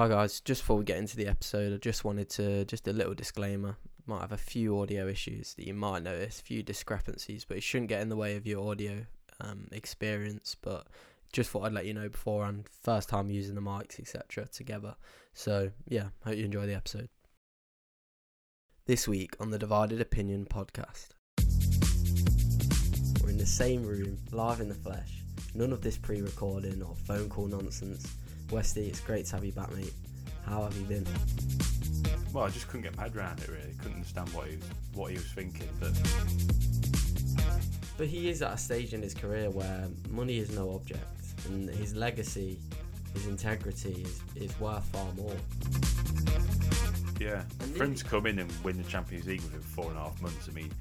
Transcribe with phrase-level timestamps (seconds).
[0.00, 2.92] Hi guys, just before we get into the episode, I just wanted to just a
[2.94, 3.76] little disclaimer.
[4.06, 7.62] Might have a few audio issues that you might notice, a few discrepancies, but it
[7.62, 9.04] shouldn't get in the way of your audio
[9.42, 10.56] um, experience.
[10.62, 10.86] But
[11.34, 12.66] just thought I'd let you know beforehand.
[12.82, 14.46] First time using the mics, etc.
[14.46, 14.94] Together.
[15.34, 17.10] So yeah, hope you enjoy the episode.
[18.86, 21.08] This week on the Divided Opinion podcast,
[23.22, 25.20] we're in the same room, live in the flesh.
[25.54, 28.06] None of this pre-recording or phone call nonsense.
[28.50, 29.92] Westy, it's great to have you back, mate.
[30.44, 31.06] How have you been?
[32.32, 33.48] Well, I just couldn't get my head around it.
[33.48, 34.64] Really, couldn't understand what he was
[34.94, 35.68] what he was thinking.
[35.78, 35.92] But
[37.96, 41.06] But he is at a stage in his career where money is no object,
[41.46, 42.58] and his legacy,
[43.14, 45.36] his integrity is, is worth far more.
[47.20, 49.96] yeah, And for him to come in and win the Champions League within four and
[49.96, 50.72] a half months, I mean,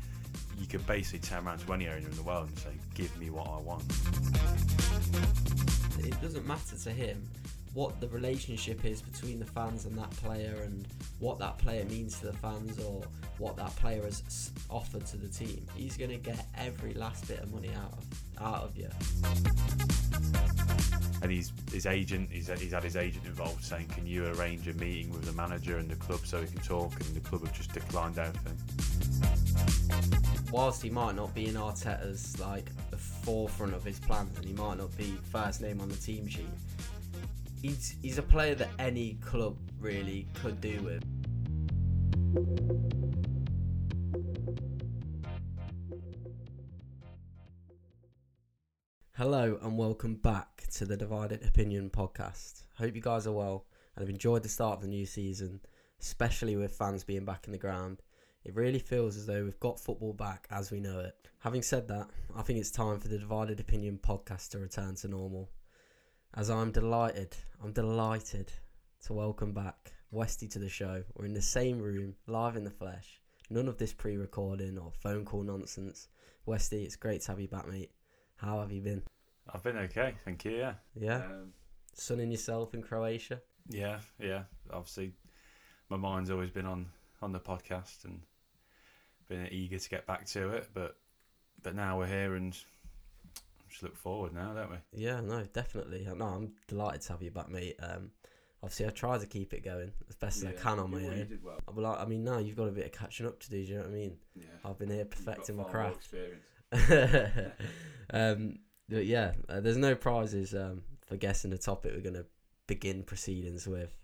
[0.57, 3.29] you could basically turn around to any owner in the world and say, "Give me
[3.29, 3.83] what I want."
[5.99, 7.27] It doesn't matter to him
[7.73, 10.87] what the relationship is between the fans and that player, and
[11.19, 13.03] what that player means to the fans, or
[13.37, 15.65] what that player has offered to the team.
[15.75, 18.05] He's going to get every last bit of money out of
[18.41, 18.89] out of you.
[21.21, 22.29] And he's his agent.
[22.31, 25.77] He's, he's had his agent involved, saying, "Can you arrange a meeting with the manager
[25.77, 28.57] and the club so we can talk?" And the club have just declined everything.
[30.51, 34.53] whilst he might not be in Arteta's like the forefront of his plans and he
[34.53, 36.47] might not be first name on the team sheet,
[37.61, 41.03] he's he's a player that any club really could do with.
[49.13, 52.63] Hello and welcome back to the Divided Opinion podcast.
[52.77, 53.65] Hope you guys are well
[53.95, 55.59] and have enjoyed the start of the new season,
[55.99, 58.01] especially with fans being back in the ground.
[58.45, 61.15] It really feels as though we've got football back as we know it.
[61.39, 65.09] Having said that, I think it's time for the Divided Opinion podcast to return to
[65.09, 65.49] normal.
[66.35, 68.51] As I'm delighted, I'm delighted
[69.05, 71.03] to welcome back Westy to the show.
[71.15, 73.19] We're in the same room, live in the flesh.
[73.49, 76.07] None of this pre recording or phone call nonsense.
[76.45, 77.91] Westy, it's great to have you back, mate.
[78.35, 79.01] How have you been?
[79.51, 80.51] I've been okay, thank you.
[80.51, 80.73] Yeah.
[80.95, 81.15] Yeah?
[81.17, 81.53] Um,
[81.95, 83.41] Sunning yourself in Croatia?
[83.67, 84.43] yeah, yeah.
[84.71, 85.13] Obviously,
[85.89, 86.87] my mind's always been on
[87.21, 88.21] on the podcast and
[89.27, 90.95] been eager to get back to it, but
[91.63, 92.55] but now we're here and
[93.69, 94.77] just look forward now, don't we?
[94.93, 96.07] Yeah, no, definitely.
[96.15, 97.75] No, I'm delighted to have you back, mate.
[97.81, 98.11] Um,
[98.63, 101.27] obviously, I try to keep it going as best as I can on my own.
[101.27, 101.59] did well.
[101.73, 103.63] Well, I I mean, now you've got a bit of catching up to do.
[103.63, 104.17] Do you know what I mean?
[104.35, 104.43] Yeah.
[104.65, 106.21] I've been here perfecting my You've got far
[106.71, 107.53] more craft.
[108.13, 112.25] um, but yeah, uh, there's no prizes um, for guessing the topic we're going to
[112.67, 113.95] begin proceedings with.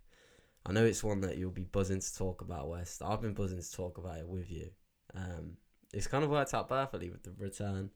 [0.66, 3.02] I know it's one that you'll be buzzing to talk about, West.
[3.04, 4.70] I've been buzzing to talk about it with you.
[5.14, 5.58] Um,
[5.94, 7.92] it's kind of worked out perfectly with the return.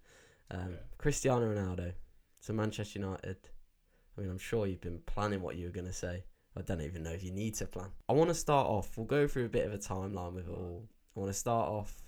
[0.51, 0.77] Um, Yeah.
[0.97, 1.93] Cristiano Ronaldo
[2.45, 3.37] to Manchester United.
[4.17, 6.23] I mean, I'm sure you've been planning what you were going to say.
[6.57, 7.91] I don't even know if you need to plan.
[8.09, 8.97] I want to start off.
[8.97, 10.87] We'll go through a bit of a timeline with it all.
[11.15, 12.03] I want to start off.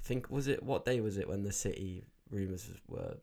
[0.00, 3.16] I think was it what day was it when the City rumours were?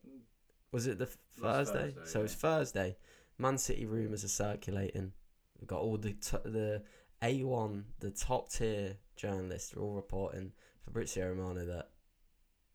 [0.72, 1.92] Was it the f- Thursday?
[1.92, 2.98] Thursday, So it's Thursday.
[3.38, 5.12] Man City rumours are circulating.
[5.60, 6.84] We've got all the t- the
[7.22, 10.54] A1, the top tier journalists are all reporting
[10.86, 11.90] Fabrizio Romano that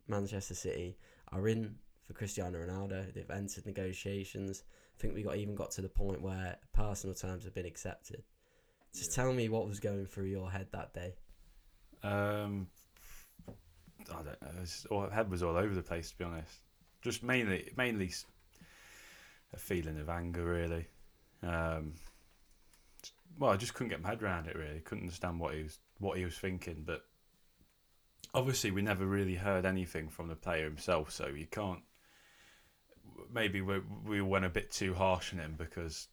[0.06, 0.96] Manchester City
[1.32, 3.12] are in for Cristiano Ronaldo.
[3.12, 4.62] They've entered negotiations.
[4.96, 8.22] I think we got even got to the point where personal terms have been accepted.
[8.94, 9.24] Just Yeah.
[9.24, 11.14] tell me what was going through your head that day.
[12.02, 12.68] Um,
[14.10, 14.62] I don't know.
[14.62, 16.60] It's all, head was all over the place, to be honest.
[17.02, 18.10] Just mainly, mainly
[19.52, 20.86] a feeling of anger, really.
[21.42, 21.94] Um,
[23.38, 24.56] well, I just couldn't get my head around it.
[24.56, 26.82] Really, couldn't understand what he was what he was thinking.
[26.84, 27.04] But
[28.34, 31.80] obviously, we never really heard anything from the player himself, so you can't.
[33.32, 36.08] Maybe we we went a bit too harsh on him because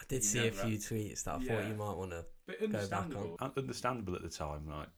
[0.00, 2.24] I did You see a never- few tweets that I thought you might want to.
[2.46, 3.36] But back understandable.
[3.40, 4.88] Un- Understandable at the time, like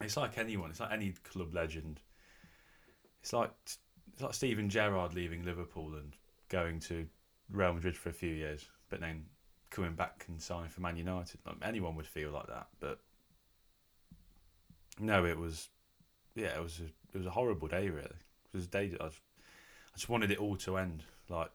[0.00, 0.70] it's like anyone.
[0.70, 2.00] It's like any club legend.
[3.20, 3.78] It's like it's
[4.20, 6.14] like Steven Gerrard leaving Liverpool and
[6.48, 7.06] going to
[7.50, 9.24] Real Madrid for a few years, but then
[9.70, 11.40] coming back and signing for Man United.
[11.46, 12.98] Like, anyone would feel like that, but
[15.00, 15.68] no, it was
[16.34, 17.88] yeah, it was a, it was a horrible day.
[17.88, 19.20] Really, it was a day that I, was,
[19.94, 21.02] I just wanted it all to end.
[21.28, 21.50] Like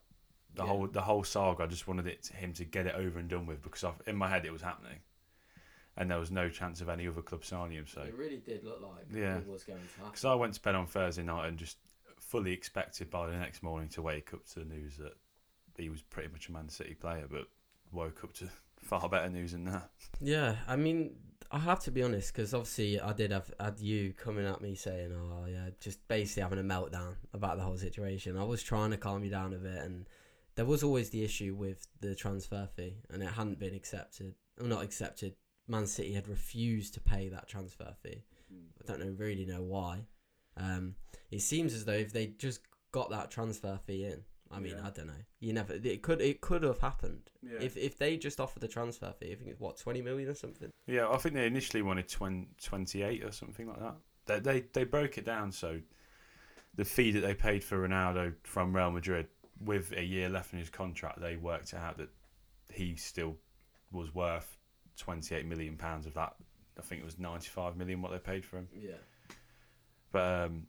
[0.55, 0.69] the Yeah.
[0.69, 1.63] whole the whole saga.
[1.63, 3.93] I just wanted it to, him to get it over and done with because I,
[4.07, 4.99] in my head it was happening,
[5.95, 7.85] and there was no chance of any other club signing him.
[7.87, 9.39] So it really did look like Yeah.
[9.47, 10.11] was going to happen.
[10.11, 11.77] because I went to bed on Thursday night and just
[12.19, 15.13] fully expected by the next morning to wake up to the news that
[15.77, 17.47] he was pretty much a Man City player, but
[17.91, 18.49] woke up to
[18.81, 19.89] far better news than that.
[20.19, 21.15] Yeah, I mean,
[21.51, 24.75] I have to be honest because obviously I did have had you coming at me
[24.75, 28.37] saying, "Oh yeah," just basically having a meltdown about the whole situation.
[28.37, 30.07] I was trying to calm you down a bit, and
[30.55, 34.35] there was always the issue with the transfer fee, and it hadn't been accepted.
[34.59, 35.35] Well, not accepted.
[35.67, 38.23] Man City had refused to pay that transfer fee.
[38.51, 40.05] I don't know really know why.
[40.55, 40.95] Um,
[41.29, 44.87] it seems as though if they just got that transfer fee in, I mean, Yeah.
[44.87, 45.13] I don't know.
[45.39, 45.73] You never.
[45.73, 46.21] It could.
[46.21, 47.59] It could have happened Yeah.
[47.61, 49.31] if if they just offered the transfer fee.
[49.31, 50.71] I think it's what twenty million or something.
[50.85, 53.95] Yeah, I think they initially wanted 20, 28 or something like that.
[54.25, 55.79] They, they they broke it down so
[56.75, 59.27] the fee that they paid for Ronaldo from Real Madrid
[59.59, 62.09] with a year left in his contract, they worked out that
[62.71, 63.35] he still
[63.91, 64.57] was worth
[64.97, 66.35] 28 million pounds of that.
[66.77, 68.67] I think it was 95 million what they paid for him.
[68.77, 68.97] Yeah.
[70.11, 70.67] But um,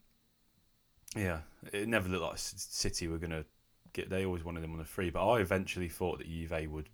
[1.14, 1.40] yeah,
[1.72, 3.44] it never looked like City were going to
[3.92, 4.10] get.
[4.10, 6.88] They always wanted him on a free, but I eventually thought that Juve would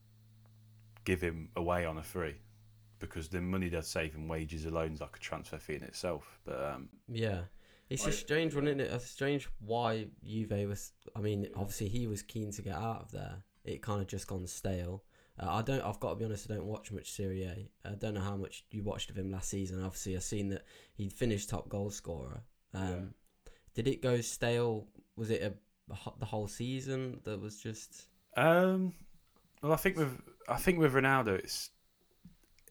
[1.05, 2.37] give him away on a free
[2.99, 6.39] because the money they'd save in wages alone is like a transfer fee in itself.
[6.45, 7.43] But um, Yeah.
[7.91, 8.91] It's I- a strange one, isn't it?
[8.91, 10.93] It's strange why Juve was.
[11.15, 13.45] I mean, obviously he was keen to get out of there.
[13.65, 15.05] It kind of just gone stale.
[15.39, 15.83] Uh, I don't.
[15.83, 16.51] I've got to be honest.
[16.51, 17.69] I don't watch much Serie A.
[17.89, 19.83] I don't know how much you watched of him last season.
[19.83, 20.65] Obviously, I've seen that
[20.95, 22.43] he finished top goal scorer.
[22.73, 23.51] Um, Yeah.
[23.75, 24.87] Did it go stale?
[25.17, 25.53] Was it a,
[25.89, 28.07] the whole season that was just?
[28.37, 28.95] um,
[29.63, 31.71] well, I think with I think with Ronaldo, it's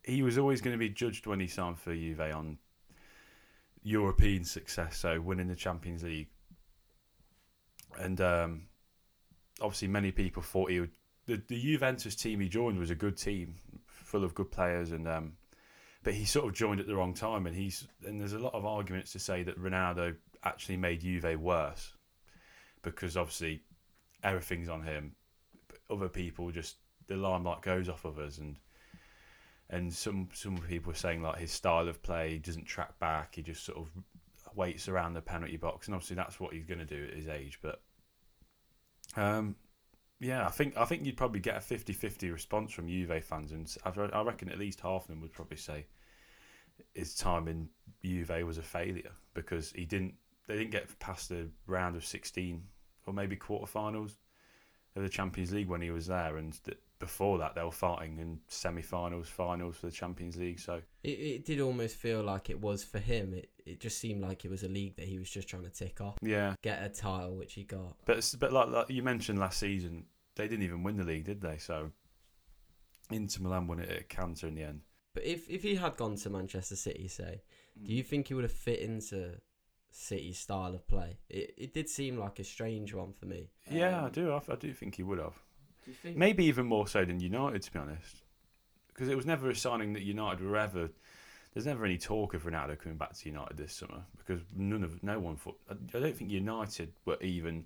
[0.04, 2.58] he was always going to be judged when he signed for Juve on
[3.84, 6.30] European success, so winning the Champions League,
[8.00, 8.68] and um,
[9.62, 10.92] obviously many people thought he would.
[11.26, 13.56] The, the Juventus team he joined was a good team,
[13.88, 15.34] full of good players, and um,
[16.04, 18.54] but he sort of joined at the wrong time, and he's and there's a lot
[18.54, 21.94] of arguments to say that Ronaldo actually made Juve worse
[22.84, 23.64] because obviously
[24.24, 25.16] everything's on him.
[25.90, 26.78] Other people just
[27.08, 28.58] the limelight goes off of us, and
[29.70, 33.36] and some some people are saying like his style of play doesn't track back.
[33.36, 33.90] He just sort of
[34.56, 37.28] waits around the penalty box, and obviously that's what he's going to do at his
[37.28, 37.60] age.
[37.62, 37.82] But
[39.16, 39.56] um,
[40.20, 43.76] yeah, I think I think you'd probably get a 50-50 response from Juve fans, and
[43.86, 45.88] I reckon at least half of them would probably say
[46.94, 47.70] his time in
[48.04, 50.16] Juve was a failure because he didn't.
[50.48, 52.64] They didn't get past the round of sixteen
[53.06, 54.18] or maybe quarterfinals
[54.96, 58.20] of the Champions League when he was there, and th- before that they were fighting
[58.20, 60.60] in semi-finals, finals for the Champions League.
[60.60, 63.34] So It, it did almost feel like it was for him.
[63.34, 65.70] It it just seemed like it was a league that he was just trying to
[65.70, 67.96] tick off, yeah, get a title, which he got.
[68.06, 70.06] but it's- but like, like you mentioned last season,
[70.36, 71.58] they didn't even win the league, did they?
[71.58, 71.92] So
[73.12, 74.82] Inter Milan won it at Cantor in the end.
[75.14, 77.42] But if if he had gone to Manchester City, say,
[77.82, 77.98] do hmm.
[77.98, 79.36] you think he would have fit into
[79.96, 81.18] City's style of play?
[81.30, 83.50] It it did seem like a strange one for me.
[83.70, 84.32] Yeah, I Um, do.
[84.32, 85.36] I, I do think he would have.
[85.86, 86.18] Do you think?
[86.18, 88.24] Maybe even more so than United, to be honest,
[88.88, 90.90] because it was never a signing that United were ever.
[91.54, 95.04] There's never any talk of Ronaldo coming back to United this summer because none of
[95.04, 95.60] no one thought.
[95.70, 97.66] I I don't think United were even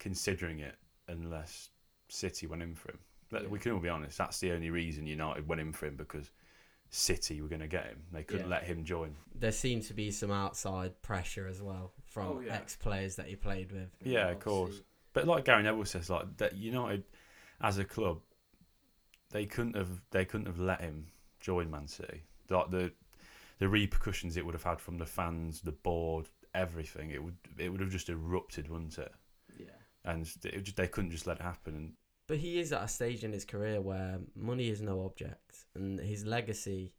[0.00, 0.74] considering it
[1.06, 1.70] unless
[2.08, 2.98] City went in for him.
[3.30, 3.46] Yeah.
[3.48, 4.18] We can all be honest.
[4.18, 6.30] That's the only reason United went in for him because
[6.90, 8.02] City were going to get him.
[8.12, 8.56] They couldn't Yeah.
[8.56, 9.14] let him join.
[9.34, 12.54] There seemed to be some outside pressure as well from Oh, yeah.
[12.54, 13.90] ex players that he played with.
[14.02, 14.80] Yeah, of course.
[15.12, 17.04] But like Gary Neville says, like that United
[17.60, 18.20] as a club,
[19.30, 21.08] they couldn't have they couldn't have let him
[21.40, 22.22] join Man City.
[22.48, 22.92] Like the
[23.58, 27.10] the repercussions it would have had from the fans, the board, everything.
[27.10, 29.12] It would it would have just erupted, wouldn't it?
[29.58, 29.66] Yeah.
[30.04, 31.74] And it would just, they couldn't just let it happen.
[31.74, 31.92] And
[32.28, 35.98] But he is at a stage in his career where money is no object, and
[35.98, 36.92] his legacy,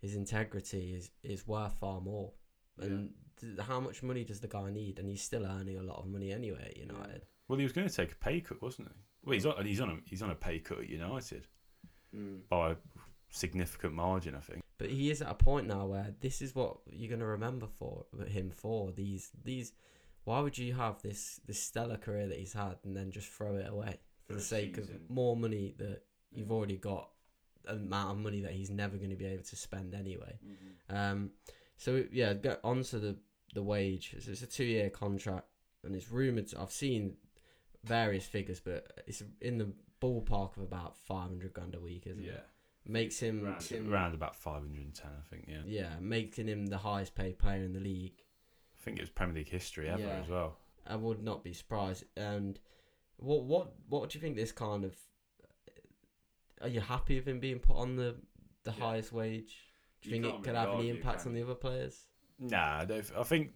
[0.00, 2.32] his integrity is is worth far more.
[2.78, 5.00] And th- how much money does the guy need?
[5.00, 7.22] And he's still earning a lot of money anyway at United.
[7.48, 8.94] well, he was going to take a pay cut, wasn't he?
[9.24, 11.48] Well, he's on he's on a, he's on a pay cut at United
[12.14, 12.38] mm.
[12.48, 12.76] by a
[13.28, 14.62] significant margin, I think.
[14.78, 18.04] But he is at a point now where this is what you're gonna remember for
[18.28, 19.72] him for these these.
[20.22, 23.56] Why would you have this this stellar career that he's had and then just throw
[23.56, 24.94] it away for, the sake season.
[24.96, 26.02] of more money that
[26.32, 27.10] you've already got,
[27.66, 30.38] an amount of money that he's never going to be able to spend anyway.
[30.90, 31.30] Um,
[31.76, 33.16] so yeah, go on to the
[33.54, 34.14] the wage.
[34.20, 35.46] So it's a two year contract,
[35.84, 36.52] and it's rumored.
[36.58, 37.14] I've seen
[37.84, 42.22] various figures, but it's in the ballpark of about five hundred grand a week, isn't
[42.24, 42.44] it?
[42.88, 45.46] Makes him, Around, him around about 510, I think.
[45.48, 48.22] Yeah, yeah, making him the highest paid player in the league.
[48.76, 50.20] I think it was Premier League history ever Yeah.
[50.22, 50.56] as well.
[50.86, 52.04] I would not be surprised.
[52.16, 52.60] And
[53.18, 54.36] what what what do you think?
[54.36, 54.94] This kind of
[56.62, 58.16] are you happy with him being put on the
[58.64, 58.84] the Yeah.
[58.84, 59.64] highest wage?
[60.02, 62.06] Do you, You think it could really have any impact on the other players?
[62.38, 63.52] Nah, I I think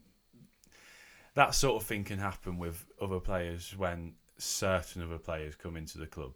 [1.35, 5.99] that sort of thing can happen with other players when certain other players come into
[5.99, 6.33] the club.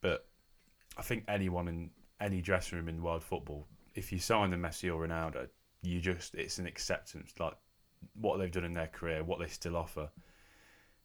[0.00, 0.28] But
[0.96, 4.92] I think anyone in any dressing room in world football, if you sign the Messi
[4.94, 5.48] or Ronaldo,
[5.82, 7.54] you just it's an acceptance like
[8.14, 10.10] what they've done in their career, what they still offer.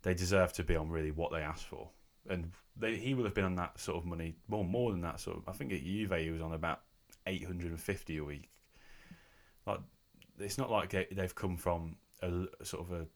[0.03, 1.89] They deserve to be on really what they asked for,
[2.29, 5.19] and they, he will have been on that sort of money more more than that
[5.19, 5.49] sort of.
[5.49, 6.81] I think at Juve he was on about
[7.25, 8.49] eight hundred and fifty a week.
[9.65, 9.79] Like
[10.39, 13.07] it's not like they- they've come from a sort of a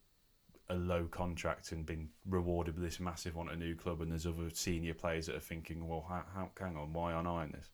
[0.70, 4.10] a low contract and been rewarded with this massive one at a new club, and
[4.10, 7.44] there's other senior players that are thinking, well, how, how hang on, why aren't I
[7.44, 7.70] in this?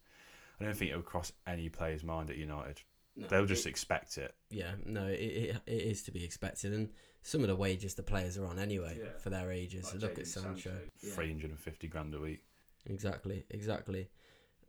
[0.60, 2.82] I don't think it would cross any player's mind at United.
[3.18, 4.34] No, They'll just it- expect it.
[4.52, 6.90] yeah, no, it, it, it is to be expected, and
[7.24, 9.18] some of the wages the players are on anyway Yeah.
[9.18, 9.94] for their ages.
[9.96, 10.72] Look at Sancho.
[11.02, 11.12] Yeah.
[11.14, 12.44] Three hundred and fifty grand a week.
[12.86, 14.10] Exactly, exactly.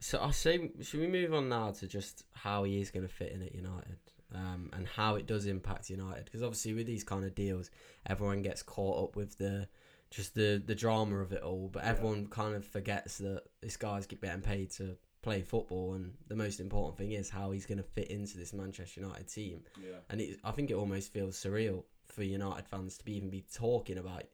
[0.01, 3.13] So I say, should we move on now to just how he is going to
[3.13, 3.99] fit in at United,
[4.35, 6.25] um, and how it does impact United?
[6.25, 7.71] Because obviously with these kind of deals,
[8.07, 9.69] everyone gets caught up with the
[10.11, 11.91] just the the drama of it all, but Yeah.
[11.91, 16.61] everyone kind of forgets that this guy's getting paid to play football, and the most
[16.61, 19.63] important thing is how he's going to fit into this Manchester United team.
[19.83, 19.99] Yeah.
[20.11, 23.45] And it, I think it almost feels surreal for United fans to be even be
[23.55, 24.25] talking about,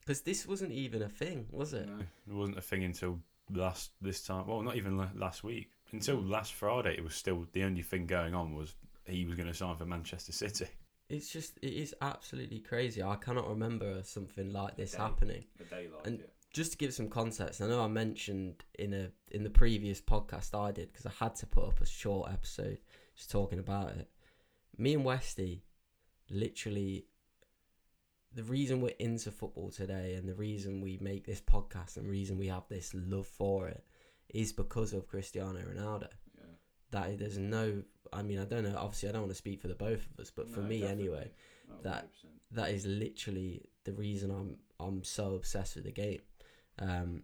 [0.00, 1.88] because this wasn't even a thing, was it?
[1.88, 3.20] No, it wasn't a thing until
[3.52, 4.46] last this time.
[4.46, 5.70] Well, not even last week.
[5.92, 6.30] Until mm.
[6.30, 9.54] last Friday, it was still the only thing going on was he was going to
[9.54, 10.66] sign for Manchester City.
[11.08, 13.02] It's just it is absolutely crazy.
[13.02, 14.98] I cannot remember something like this Day.
[14.98, 15.44] happening.
[15.60, 19.10] A day like And- Just to give some context, I know I mentioned in a
[19.30, 22.78] in the previous podcast I did because I had to put up a short episode
[23.16, 24.08] just talking about it.
[24.76, 25.62] Me and Westy,
[26.28, 27.06] literally,
[28.34, 32.10] the reason we're into football today and the reason we make this podcast and the
[32.10, 33.84] reason we have this love for it
[34.34, 36.08] is because of Cristiano Ronaldo.
[36.36, 36.44] Yeah.
[36.90, 38.76] That there's no, I mean, I don't know.
[38.76, 41.30] Obviously, I don't want to speak for the both of us, but for me anyway,
[41.82, 42.08] that-
[42.52, 46.20] that is literally the reason I'm I'm so obsessed with the game.
[46.78, 47.22] Um,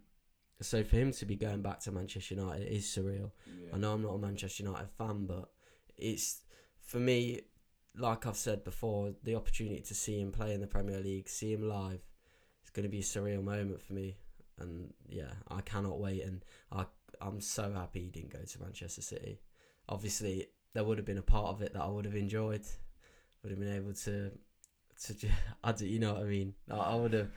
[0.61, 3.31] so for him to be going back to Manchester United is surreal.
[3.73, 5.49] I know I'm not a Manchester United fan, but
[5.97, 6.41] it's
[6.81, 7.41] for me,
[7.95, 11.53] like I've said before, the opportunity to see him play in the Premier League, see
[11.53, 12.01] him live,
[12.61, 14.17] it's going to be a surreal moment for me.
[14.59, 16.23] And yeah, I cannot wait.
[16.23, 16.85] And I
[17.21, 19.39] I'm so happy he didn't go to Manchester City.
[19.89, 22.63] Obviously, there would have been a part of it that I would have enjoyed.
[23.43, 24.31] Would have been able to
[25.03, 25.27] to
[25.63, 26.53] I do, you know what I mean.
[26.71, 27.29] I, I would have.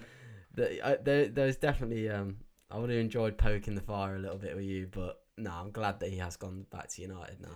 [0.54, 2.38] The, I, there, there's definitely um.
[2.72, 5.72] I would have enjoyed poking the fire a little bit with you, but no, I'm
[5.72, 7.48] glad that he has gone back to United now,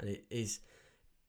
[0.00, 0.60] and it is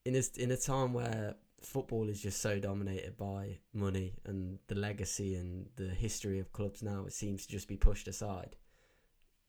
[0.06, 4.74] in a in a time where football is just so dominated by money and the
[4.74, 7.04] legacy and the history of clubs now.
[7.06, 8.56] It seems to just be pushed aside.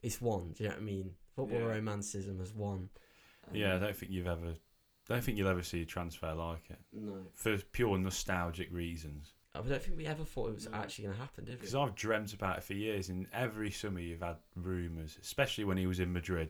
[0.01, 0.53] It's won.
[0.53, 1.11] Do you know what I mean?
[1.35, 1.65] Football Yeah.
[1.67, 2.89] romanticism has won.
[3.53, 4.55] Yeah, I don't think you've ever,
[5.07, 9.33] don't think you'll ever see a transfer like it No, for pure nostalgic reasons.
[9.65, 10.77] I don't think we ever thought it was No.
[10.77, 11.59] actually going to happen, did we?
[11.59, 15.77] Because I've dreamt about it for years, and every summer you've had rumours, especially when
[15.77, 16.49] he was in Madrid.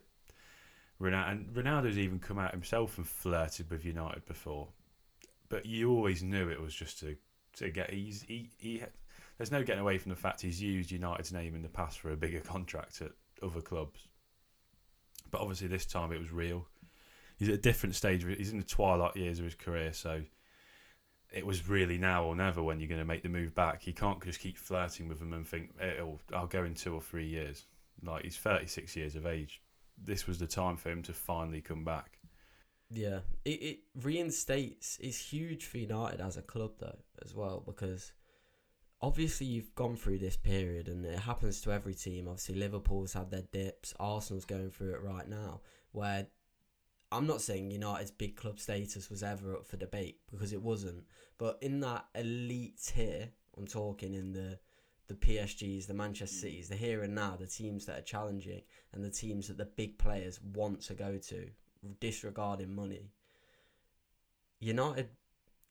[0.99, 4.67] Ronaldo, and Ronaldo's even come out himself and flirted with United before,
[5.49, 7.15] but you always knew it was just to
[7.57, 7.91] to get.
[7.91, 8.83] He's he, he
[9.37, 12.11] there's no getting away from the fact he's used United's name in the past for
[12.11, 13.11] a bigger contract at
[13.43, 14.07] other clubs.
[15.29, 16.67] But obviously this time it was real.
[17.37, 18.23] He's at a different stage.
[18.23, 20.23] He's in the twilight years of his career, so
[21.31, 23.85] it was really now or never when you're going to make the move back.
[23.85, 27.01] You can't just keep flirting with them and think, "It'll, I'll go in two or
[27.01, 27.65] three years."
[28.03, 29.61] Like he's 36 years of age.
[29.97, 32.19] This was the time for him to finally come back.
[32.89, 34.97] Yeah, it, it reinstates.
[35.01, 38.13] It's huge for United as a club though as well because
[39.01, 42.27] obviously you've gone through this period and it happens to every team.
[42.27, 43.93] Obviously Liverpool's had their dips.
[43.99, 46.27] Arsenal's going through it right now where
[47.11, 51.05] I'm not saying United's big club status was ever up for debate because it wasn't.
[51.37, 54.59] But in that elite tier, I'm talking in the
[55.07, 58.61] the PSGs, the Manchester Cities, the here and now, the teams that are challenging
[58.91, 61.49] and the teams that the big players want to go to,
[62.01, 63.11] disregarding money.
[64.59, 65.07] United,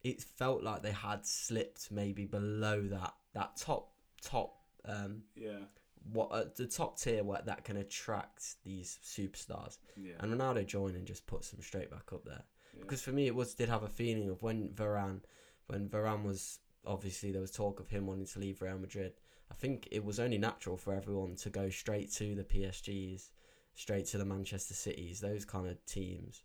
[0.03, 4.55] it felt like they had slipped maybe below that that top top
[4.87, 5.67] um Yeah,
[6.13, 9.79] what uh, the top tier where that can attract these superstars.
[9.97, 12.45] yeah, And Ronaldo joined and just puts them straight back up there.
[12.79, 15.21] Because for me, it was did have a feeling of when Varane,
[15.67, 19.15] when Varane was obviously there was talk of him wanting to leave Real Madrid.
[19.51, 23.31] I think it was only natural for everyone to go straight to the PSGs,
[23.75, 26.43] straight to the Manchester Cities, those kind of teams.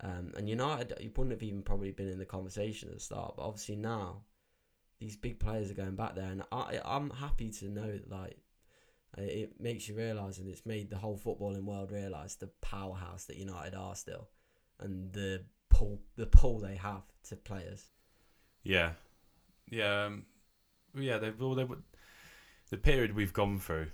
[0.00, 3.34] Um, and United, you wouldn't have even probably been in the conversation at the start,
[3.36, 4.22] but obviously now,
[5.00, 8.38] these big players are going back there, and I I'm happy to know that like
[9.16, 13.36] it makes you realise, and it's made the whole footballing world realise the powerhouse that
[13.36, 14.28] United are still,
[14.80, 17.90] and the pull the pull they have to players.
[18.62, 18.92] yeah,
[19.70, 20.06] yeah.
[20.06, 20.26] Um,
[20.96, 21.66] yeah, they've all they.
[22.70, 23.88] The period we've gone through,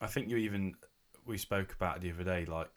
[0.00, 0.74] I think you even
[1.24, 2.44] we spoke about the other day.
[2.44, 2.68] Like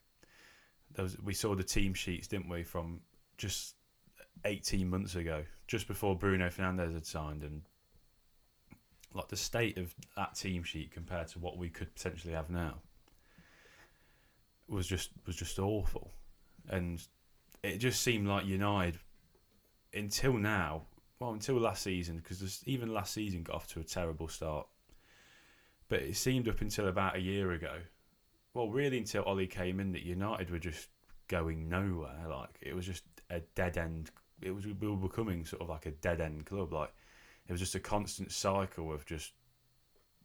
[0.96, 3.02] there was, we saw the team sheets, didn't we, from
[3.38, 3.76] just
[4.46, 7.62] eighteen months ago, just before Bruno Fernandes had signed, and
[9.14, 12.76] like the state of that team sheet compared to what we could potentially have now
[14.68, 16.12] was just was just awful,
[16.70, 17.02] and
[17.64, 19.00] it just seemed like United
[19.94, 20.84] until now,
[21.20, 24.68] well until last season, because even last season got off to a terrible start.
[25.88, 27.78] But it seemed up until about a year ago,
[28.54, 30.88] well, really until Ollie came in, that United were just
[31.28, 32.26] going nowhere.
[32.30, 34.12] Like it was just a dead end.
[34.42, 36.72] It was we were becoming sort of like a dead end club.
[36.72, 36.94] Like
[37.50, 39.34] it was just a constant cycle of just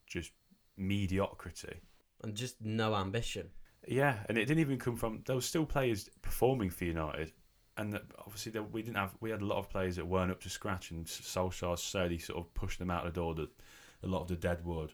[0.06, 0.32] just
[0.76, 1.80] mediocrity
[2.22, 3.48] and just no ambition.
[3.88, 5.22] Yeah, and it didn't even come from.
[5.24, 7.32] There were still players performing for United,
[7.78, 9.14] and obviously there, we didn't have.
[9.20, 12.38] We had a lot of players that weren't up to scratch, and Solskjaer slowly sort
[12.38, 13.34] of pushed them out the door.
[13.34, 13.48] That
[14.02, 14.92] a lot of the dead wood.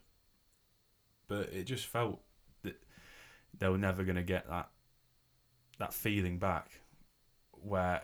[1.27, 2.21] But it just felt
[2.63, 2.81] that
[3.59, 4.71] they were never going to get that
[5.81, 6.71] that feeling back,
[7.51, 8.03] where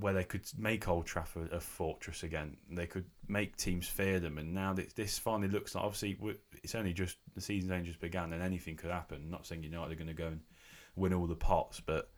[0.00, 2.56] where they could make Old Trafford a fortress again.
[2.70, 6.18] They could make teams fear them, and now this finally looks like obviously
[6.62, 9.30] it's only just the season's only just began, and anything could happen.
[9.30, 10.40] not saying United are going to go and
[10.94, 12.10] win all the pots, but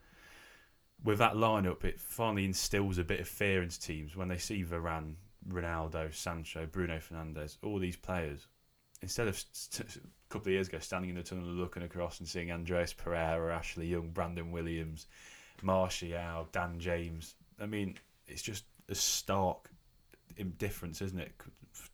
[1.02, 4.64] with that lineup, it finally instills a bit of fear into teams when they see
[4.64, 5.14] Varane,
[5.48, 8.46] Ronaldo, Sancho, Bruno Fernandes, all these players.
[9.02, 9.44] Instead of
[9.80, 9.84] a
[10.30, 13.86] couple of years ago standing in the tunnel looking across and seeing Andreas Pereira, Ashley
[13.86, 15.06] Young, Brandon Williams,
[15.62, 17.96] Martial, Dan James, I mean,
[18.26, 19.70] it's just a stark
[20.58, 21.32] difference, isn't it,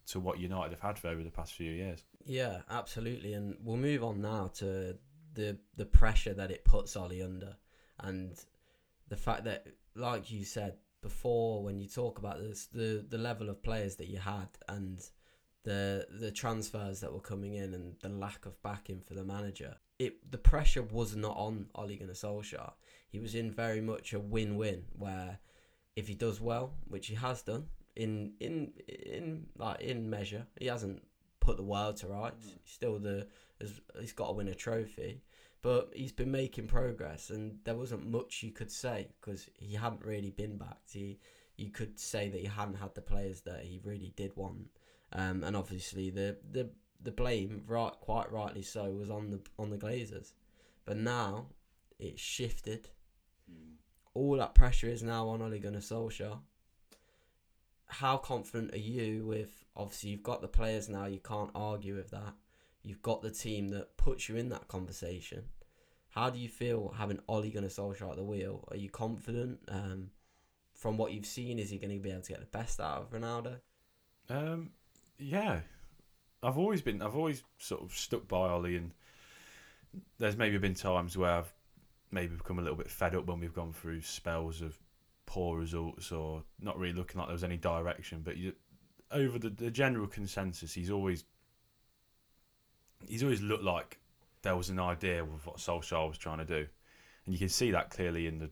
[0.06, 2.04] to what United have had for over the past few years?
[2.24, 3.34] Yeah, absolutely.
[3.34, 4.96] And we'll move on now to
[5.34, 7.56] the the pressure that it puts Ollie under,
[8.00, 8.32] and
[9.08, 13.48] the fact that, like you said before, when you talk about this, the the level
[13.48, 15.08] of players that you had and
[15.62, 19.76] the the transfers that were coming in and the lack of backing for the manager,
[19.98, 22.72] it the pressure was not on Ole Gunnar Solskjaer.
[23.08, 25.38] He was in very much a win win where
[25.96, 27.66] if he does well, which he has done
[27.96, 31.02] in in in like in measure, he hasn't
[31.40, 32.46] put the world to rights.
[32.46, 32.58] Mm.
[32.62, 33.26] He's still the
[34.00, 35.22] he's got to win a trophy,
[35.62, 40.04] but he's been making progress, and there wasn't much you could say because he hadn't
[40.04, 40.92] really been backed.
[40.92, 41.18] He
[41.56, 44.68] you could say that he hadn't had the players that he really did want,
[45.12, 46.70] um, and obviously the the
[47.02, 50.32] the blame, right, quite rightly so, was on the on the Glazers,
[50.84, 51.46] but now
[51.98, 52.88] it's shifted
[54.14, 56.38] all that pressure is now on Ole Gunnar Solskjaer.
[57.86, 59.64] How confident are you with?
[59.76, 61.06] Obviously, you've got the players now.
[61.06, 62.34] You can't argue with that.
[62.82, 65.44] You've got the team that puts you in that conversation.
[66.10, 68.66] How do you feel having Ole Gunnar Solskjaer at the wheel?
[68.70, 69.60] Are you confident?
[69.68, 70.10] Um,
[70.74, 73.02] from what you've seen, is he going to be able to get the best out
[73.02, 73.56] of Ronaldo?
[74.28, 74.70] Um,
[75.18, 75.60] yeah,
[76.42, 77.02] I've always been.
[77.02, 78.92] I've always sort of stuck by Ollie, and
[80.18, 81.52] there's maybe been times where I've
[82.10, 84.78] maybe become a little bit fed up when we've gone through spells of
[85.26, 88.22] poor results or not really looking like there was any direction.
[88.24, 88.52] But you,
[89.10, 91.24] over the, the general consensus, he's always
[93.08, 93.98] he's always looked like
[94.42, 96.66] there was an idea of what Solskjaer was trying to do,
[97.24, 98.50] and you can see that clearly in the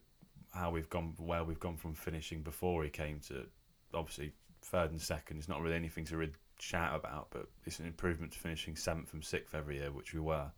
[0.53, 3.47] how we've gone where we've gone from finishing before he came to
[3.95, 5.39] obviously third and second.
[5.39, 9.09] It's not really anything to really shout about, but it's an improvement to finishing seventh
[9.09, 10.51] from sixth every year, which we were.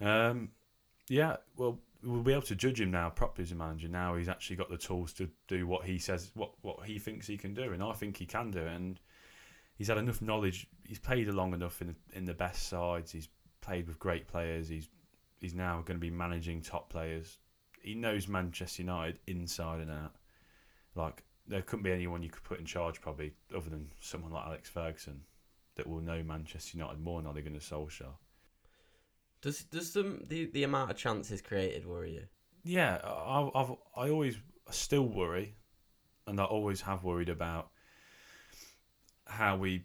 [0.00, 0.50] Um,
[1.08, 3.88] yeah, well, we'll be able to judge him now properly as a manager.
[3.88, 7.26] Now he's actually got the tools to do what he says, what what he thinks
[7.26, 8.74] he can do, and I think he can do it.
[8.74, 9.00] And
[9.76, 10.66] he's had enough knowledge.
[10.86, 13.12] He's played long enough in in the best sides.
[13.12, 13.28] He's
[13.60, 14.68] played with great players.
[14.68, 14.88] He's
[15.40, 17.38] he's now going to be managing top players.
[17.82, 20.14] He knows Manchester United inside and out.
[20.94, 24.46] Like there couldn't be anyone you could put in charge probably other than someone like
[24.46, 25.20] Alex Ferguson
[25.76, 28.14] that will know Manchester United more than Ole Gunnar Solskjaer.
[29.44, 32.22] Does does the, the amount of chances created worry you?
[32.62, 34.38] Yeah, I, I've I always
[34.70, 35.54] still worry,
[36.26, 37.68] and I always have worried about
[39.26, 39.84] how we.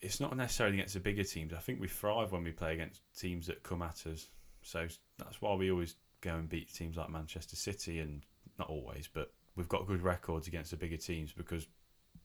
[0.00, 1.52] It's not necessarily against the bigger teams.
[1.52, 4.28] I think we thrive when we play against teams that come at us.
[4.62, 8.22] So that's why we always go and beat teams like Manchester City, and
[8.58, 11.68] not always, but we've got good records against the bigger teams because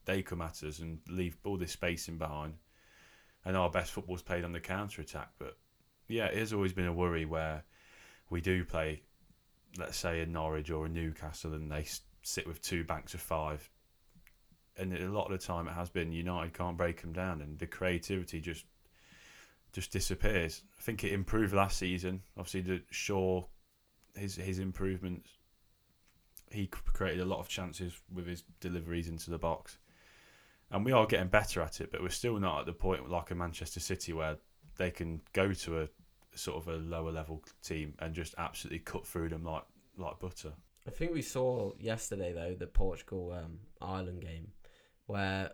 [0.05, 2.55] they come at us and leave all this space in behind.
[3.45, 5.55] And our best football's played on the counter attack, but
[6.09, 7.63] yeah, it has always been a worry where
[8.29, 9.03] we do play,
[9.77, 11.85] let's say, a Norwich or a Newcastle, and they
[12.23, 13.69] sit with two banks of five.
[14.75, 17.59] And a lot of the time, it has been United can't break them down, and
[17.59, 18.65] the creativity just
[19.71, 20.63] just disappears.
[20.79, 22.23] I think it improved last season.
[22.35, 23.43] Obviously, the Shaw,
[24.15, 25.29] his his improvements,
[26.51, 29.77] he created a lot of chances with his deliveries into the box,
[30.71, 31.91] and we are getting better at it.
[31.91, 34.37] But we're still not at the point like a Manchester City where
[34.79, 35.87] they can go to a
[36.33, 39.63] sort of a lower level team and just absolutely cut through them like
[39.97, 40.53] like butter.
[40.87, 44.53] I think we saw yesterday though the Portugal um, Ireland game
[45.05, 45.51] where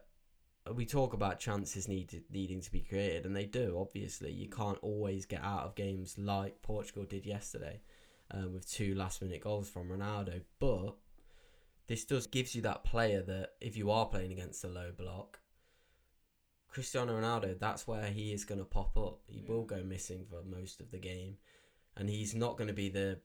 [0.73, 3.77] we talk about chances needed needing to be created, and they do.
[3.79, 7.81] Obviously, you can't always get out of games like Portugal did yesterday,
[8.31, 10.41] uh, with two last minute goals from Ronaldo.
[10.59, 10.95] But
[11.87, 15.39] this does gives you that player that if you are playing against a low block,
[16.75, 19.19] Cristiano Ronaldo, that's where he is going to pop up.
[19.27, 19.49] He Yeah.
[19.49, 21.37] will go missing for most of the game,
[21.95, 23.21] and he's not going to be the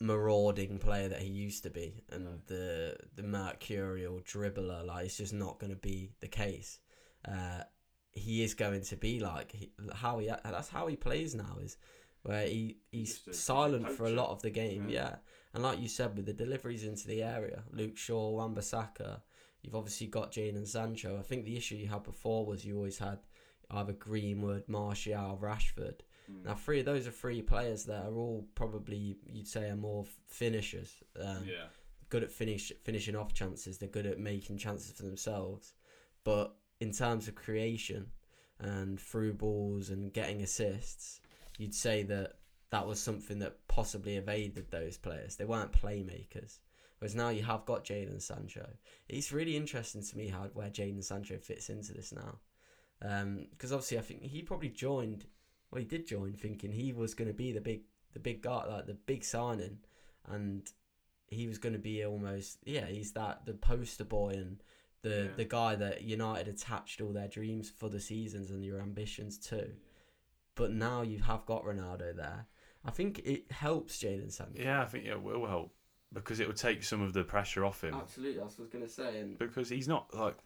[0.00, 2.40] marauding player that he used to be, and No.
[2.46, 4.84] the the mercurial dribbler.
[4.86, 6.78] Like it's just not going to be the case.
[7.26, 7.64] Uh,
[8.12, 11.76] he is going to be like he, how he that's how he plays now is
[12.22, 14.88] where he he's a- just a silent for a lot of the game.
[14.88, 14.94] Yeah.
[15.10, 15.16] Yeah.
[15.52, 19.20] and like you said with the deliveries into the area, Luke Shaw, Wan-Bissaka,
[19.62, 21.18] you've obviously got Jadon Sancho.
[21.18, 23.18] I think the issue you had before was you always had
[23.70, 26.00] either Greenwood, Martial, Rashford.
[26.30, 26.44] Mm.
[26.44, 30.04] Now, three of those are three players that are all probably you'd say are more
[30.26, 30.92] finishers.
[31.20, 31.66] Um, yeah.
[32.08, 33.78] good at finish finishing off chances.
[33.78, 35.74] They're good at making chances for themselves.
[36.24, 38.08] But in terms of creation
[38.58, 41.20] and through balls and getting assists,
[41.58, 42.34] you'd say that
[42.70, 45.36] that was something that possibly evaded those players.
[45.36, 46.58] They weren't playmakers.
[47.00, 48.68] Whereas now you have got Jadon Sancho.
[49.08, 52.38] It's really interesting to me how where Jadon Sancho fits into this now.
[53.02, 55.24] Um, because obviously, I think he probably joined.
[55.70, 57.82] Well, he did join thinking he was going to be the big,
[58.12, 59.78] the big guy, like the big signing,
[60.28, 60.70] and
[61.28, 62.84] he was going to be almost yeah.
[62.86, 64.62] He's that the poster boy and
[65.00, 65.36] the Yeah.
[65.36, 69.70] the guy that United attached all their dreams for the seasons and your ambitions to.
[70.54, 72.46] But now you have got Ronaldo there.
[72.84, 74.60] I think it helps Jadon Sancho.
[74.62, 75.72] Yeah, I think it will help
[76.12, 77.94] because it will take some of the pressure off him.
[77.94, 79.20] Absolutely, that's what I was going to say.
[79.20, 80.36] And Because he's not like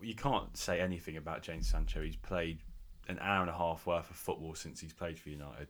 [0.00, 2.02] you can't say anything about Jadon Sancho.
[2.02, 2.60] He's played
[3.08, 5.68] an hour and a half worth of football since he's played for United.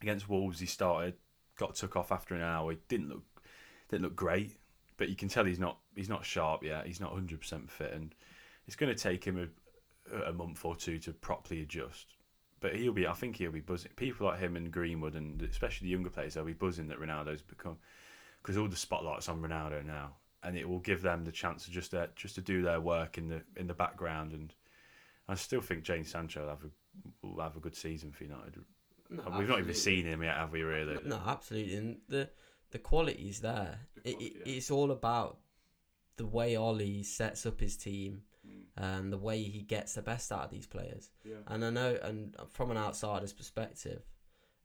[0.00, 1.14] Against Wolves, he started,
[1.56, 2.70] got took off after an hour.
[2.70, 3.24] He didn't look
[3.90, 4.56] didn't look great,
[4.96, 6.86] but you can tell he's not he's not sharp yet.
[6.86, 8.14] He's not hundred percent fit, and
[8.66, 9.50] it's going to take him
[10.12, 12.14] a, a month or two to properly adjust.
[12.60, 13.92] But he'll be, I think he'll be buzzing.
[13.96, 17.42] People like him and Greenwood, and especially the younger players, they'll be buzzing that Ronaldo's
[17.42, 17.78] become
[18.42, 21.70] because all the spotlight's on Ronaldo now, and it will give them the chance to
[21.70, 24.32] just uh, just to do their work in the in the background.
[24.32, 24.52] And
[25.28, 28.62] I still think Jadon Sancho will have a will have a good season for United.
[29.08, 30.62] No, We've not even seen him yet, have we?
[30.62, 30.98] Really?
[31.04, 31.74] No, absolutely.
[31.76, 32.28] And the
[32.70, 33.80] the quality's there.
[33.94, 34.56] The It, quality, it, yeah.
[34.56, 35.38] It's all about
[36.16, 38.22] the way Ollie sets up his team.
[38.76, 41.10] And the way he gets the best out of these players.
[41.24, 41.36] Yeah.
[41.46, 44.02] And I know, and from an outsider's perspective,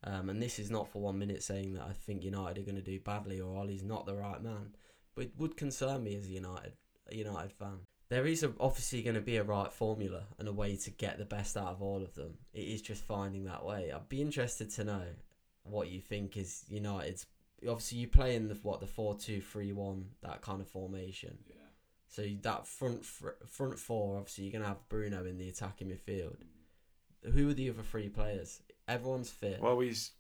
[0.04, 2.76] um, and this is not for one minute saying that I think United are going
[2.76, 4.76] to do badly or Ollie's not the right man,
[5.16, 6.74] but it would concern me as a United
[7.12, 7.80] a United fan.
[8.10, 11.18] There is a, obviously going to be a right formula and a way to get
[11.18, 12.38] the best out of all of them.
[12.54, 13.92] It is just finding that way.
[13.92, 15.04] I'd be interested to know
[15.64, 17.26] what you think is United's.
[17.68, 21.38] Obviously, you play in the what the four two three one that kind of formation.
[21.48, 21.56] Yeah.
[22.08, 26.38] So that front fr- front four, obviously, you're gonna have Bruno in the attacking midfield.
[27.34, 28.62] Who are the other three players?
[28.88, 29.62] Everyone's fit.
[29.62, 30.12] Well, he's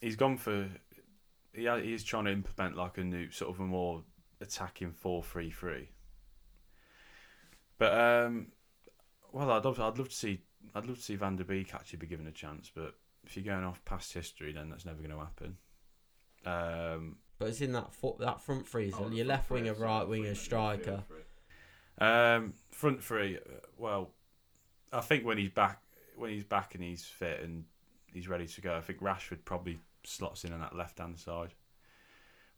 [0.00, 0.68] he's gone for
[1.52, 4.02] he he's trying to implement like a new sort of a more
[4.40, 5.88] attacking four three three.
[7.78, 8.48] But um,
[9.32, 10.42] well, I'd love I'd love to see
[10.74, 12.70] I'd love to see Van der Beek actually be given a chance.
[12.74, 12.94] But
[13.24, 15.56] if you're going off past history, then that's never going to happen.
[16.44, 18.90] Um, but it's in that that front three.
[18.92, 21.02] So Oh, your left winger, right winger, striker.
[21.98, 23.36] Um, front three.
[23.38, 23.40] uh,
[23.78, 24.10] Well,
[24.92, 25.82] I think when he's back,
[26.16, 27.64] when he's back and he's fit and
[28.12, 31.54] he's ready to go, I think Rashford probably slots in on that left hand side.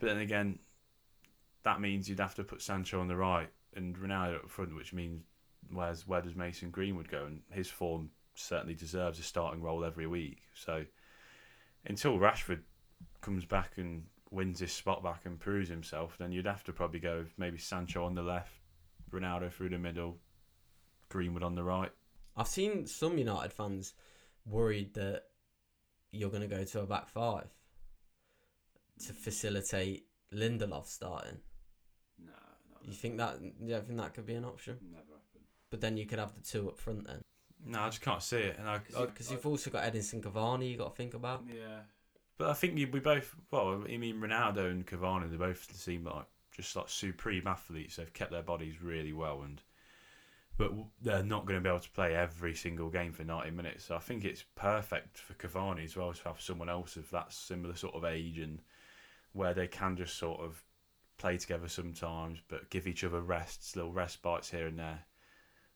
[0.00, 0.58] But then again,
[1.62, 4.92] that means you'd have to put Sancho on the right and Ronaldo up front, which
[4.92, 5.22] means
[5.72, 7.24] where's where does Mason Greenwood go?
[7.24, 10.38] And his form certainly deserves a starting role every week.
[10.54, 10.84] So
[11.86, 12.60] until Rashford
[13.20, 17.00] comes back and wins his spot back and proves himself, then you'd have to probably
[17.00, 18.52] go with maybe Sancho on the left,
[19.12, 20.16] Ronaldo through the middle,
[21.08, 21.90] Greenwood on the right.
[22.36, 23.92] I've seen some United fans
[24.46, 25.24] worried that
[26.10, 27.48] you're going to go to a back five
[29.06, 31.38] to facilitate Lindelof starting.
[32.24, 32.32] No,
[32.82, 33.38] You think that?
[33.42, 34.78] You don't think that could be an option?
[34.90, 35.44] never happened.
[35.70, 37.20] But then you could have the two up front then,
[37.66, 40.70] No, I just can't see it, and I, I because you've also got Edinson Cavani.
[40.70, 41.44] You got to think about.
[41.48, 41.80] yeah.
[42.38, 43.34] But I think we both.
[43.50, 46.24] Well, I mean, Ronaldo and Cavani, they both seem like
[46.56, 47.96] just like supreme athletes.
[47.96, 49.60] They've kept their bodies really well, and
[50.58, 53.84] but they're not going to be able to play every single game for ninety minutes.
[53.84, 57.32] So I think it's perfect for Cavani as well to have someone else of that
[57.32, 58.60] similar sort of age and
[59.32, 60.62] where they can just sort of
[61.18, 65.04] play together sometimes, but give each other rests, little respites here and there.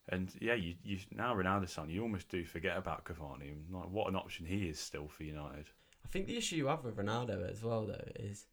[0.09, 4.09] And yeah, you, you now Ronaldo's on, you almost do forget about Cavani like what
[4.09, 5.67] an option he is still for United.
[6.07, 8.47] I think the issue you have with Ronaldo as well, though, is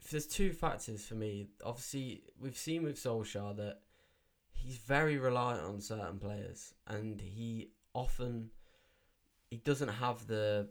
[0.00, 1.46] if there's two factors for me.
[1.64, 3.82] Obviously, we've seen with Solskjaer that
[4.52, 8.50] he's very reliant on certain players, and he often
[9.48, 10.68] he doesn't have the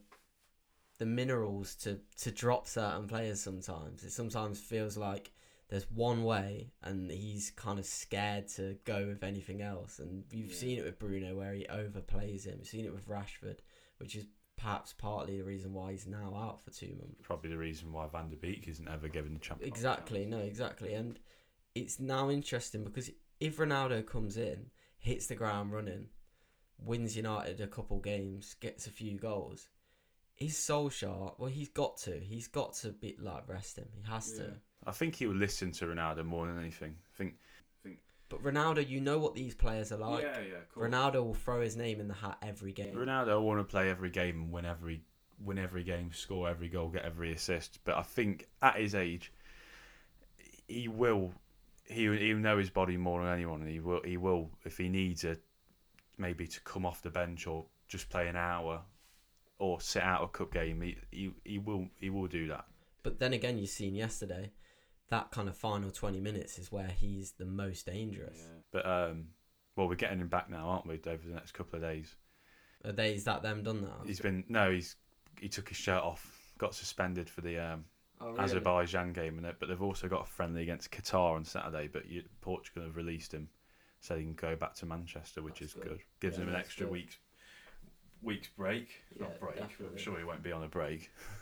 [0.97, 3.39] the minerals to to drop certain players.
[3.39, 5.31] Sometimes it sometimes feels like
[5.69, 9.99] there's one way, and he's kind of scared to go with anything else.
[9.99, 10.57] And you've Yeah.
[10.57, 12.59] seen it with Bruno where he overplays him.
[12.59, 13.59] You've seen it with Rashford,
[13.97, 14.25] which is
[14.63, 17.21] perhaps partly the reason why he's now out for two months.
[17.21, 19.67] Probably the reason why Van der Beek isn't ever given the champion.
[19.67, 20.93] Exactly, no, exactly.
[20.93, 21.19] And
[21.75, 24.67] it's now interesting because if Ronaldo comes in,
[24.99, 26.07] hits the ground running,
[26.79, 29.67] wins United a couple games, gets a few goals,
[30.33, 31.33] he's Solskjaer.
[31.37, 32.19] Well, he's got to.
[32.19, 33.89] He's got to be like rest him.
[33.93, 34.53] He has to.
[34.85, 36.95] I think he will listen to Ronaldo more than anything.
[37.13, 37.35] I think.
[38.33, 40.23] But Ronaldo, you know what these players are like.
[40.23, 40.83] yeah, yeah, cool.
[40.83, 42.95] Ronaldo will throw his name in the hat every game.
[42.95, 45.01] Ronaldo will want to play every game and win every
[45.43, 47.79] win every game, score every goal, get every assist.
[47.83, 49.31] But I think at his age,
[50.67, 51.33] he will
[51.85, 54.89] he he'll know his body more than anyone, and he will he will if he
[54.89, 55.37] needs a
[56.17, 58.81] maybe to come off the bench or just play an hour
[59.59, 60.81] or sit out a cup game.
[60.81, 62.65] He he, he will he will do that.
[63.03, 64.51] But then again, you've seen yesterday,
[65.09, 68.39] that kind of final twenty minutes is where he's the most dangerous.
[68.71, 69.25] But um,
[69.75, 70.99] well, we're getting him back now, aren't we?
[71.05, 72.15] Over the next couple of days.
[72.85, 73.13] Are they?
[73.13, 74.01] Is that them done now?
[74.05, 74.95] He's been no, he's
[75.39, 77.85] he took his shirt off, got suspended for the um,
[78.21, 78.39] Oh, really?
[78.39, 81.89] Azerbaijan game in it, but they've also got a friendly against Qatar on Saturday.
[81.91, 83.49] But you, Portugal have released him,
[83.99, 85.89] so he can go back to Manchester, which That's is good.
[85.89, 85.99] good.
[86.21, 86.93] Gives Yeah, him an extra good.
[86.93, 87.17] week's
[88.21, 88.87] week's break.
[89.19, 89.57] Yeah, Not break.
[89.57, 89.87] definitely.
[89.97, 91.11] I'm sure he won't be on a break.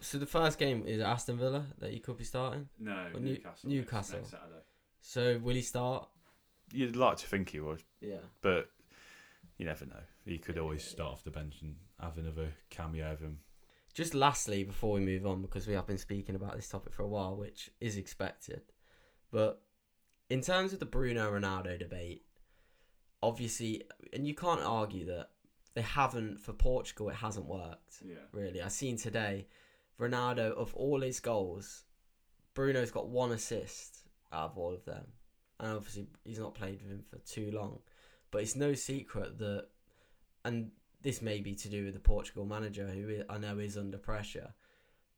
[0.00, 2.68] So the first game is Aston Villa that he could be starting.
[2.78, 4.18] No, Well, New- Newcastle Newcastle.
[4.18, 4.62] next Saturday.
[5.00, 6.08] So will he start?
[6.72, 8.20] You'd like to think he would, Yeah.
[8.42, 8.70] but
[9.56, 10.02] you never know.
[10.24, 13.40] He could always start off the bench and have another cameo of him.
[13.94, 17.02] Just lastly, before we move on, because we have been speaking about this topic for
[17.02, 18.62] a while, which is expected,
[19.30, 19.62] but
[20.28, 22.24] in terms of the Bruno Ronaldo debate,
[23.22, 23.82] obviously,
[24.12, 25.30] and you can't argue that
[25.74, 27.08] they haven't for Portugal.
[27.08, 28.02] It hasn't worked.
[28.04, 28.16] Yeah.
[28.32, 28.60] really.
[28.62, 29.46] I seen today,
[30.00, 31.84] Ronaldo of all his goals,
[32.54, 35.06] Bruno's got one assist out of all of them,
[35.58, 37.80] and obviously he's not played with him for too long.
[38.30, 39.66] But it's no secret that,
[40.44, 40.70] and
[41.02, 44.54] this may be to do with the Portugal manager, who I know is under pressure,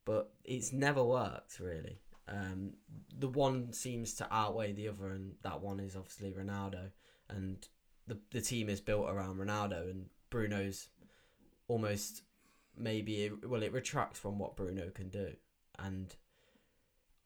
[0.05, 1.99] but it's never worked really.
[2.27, 2.73] Um,
[3.17, 6.91] the one seems to outweigh the other, and that one is obviously Ronaldo,
[7.29, 7.67] and
[8.07, 10.89] the the team is built around Ronaldo, and Bruno's
[11.67, 12.23] almost
[12.77, 15.33] maybe it, well it retracts from what Bruno can do.
[15.79, 16.15] And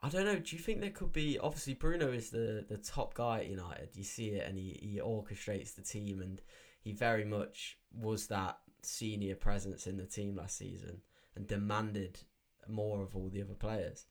[0.02, 3.14] I don't know do you think there could be obviously Bruno is the the top
[3.14, 3.90] guy at United.
[3.94, 6.42] You see it and he, he orchestrates the team and
[6.82, 11.02] he very much was that senior presence in the team last season
[11.36, 12.20] and demanded
[12.68, 14.06] more of all the other players.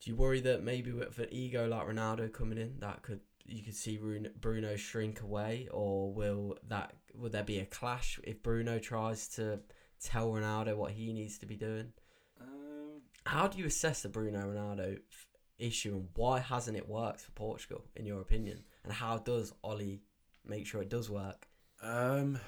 [0.00, 3.62] Do you worry that maybe with an ego like Ronaldo coming in that could you
[3.62, 3.98] could see
[4.40, 5.68] Bruno, shrink away?
[5.70, 9.60] Or will that will there be a clash if Bruno tries to
[10.06, 11.92] tell Ronaldo what he needs to be doing.
[12.40, 15.26] Um, How do you assess the Bruno Ronaldo f-
[15.58, 18.62] issue and why hasn't it worked for Portugal, in your opinion?
[18.84, 20.00] And how does Ollie
[20.46, 21.46] make sure it does work?
[21.82, 22.38] Um,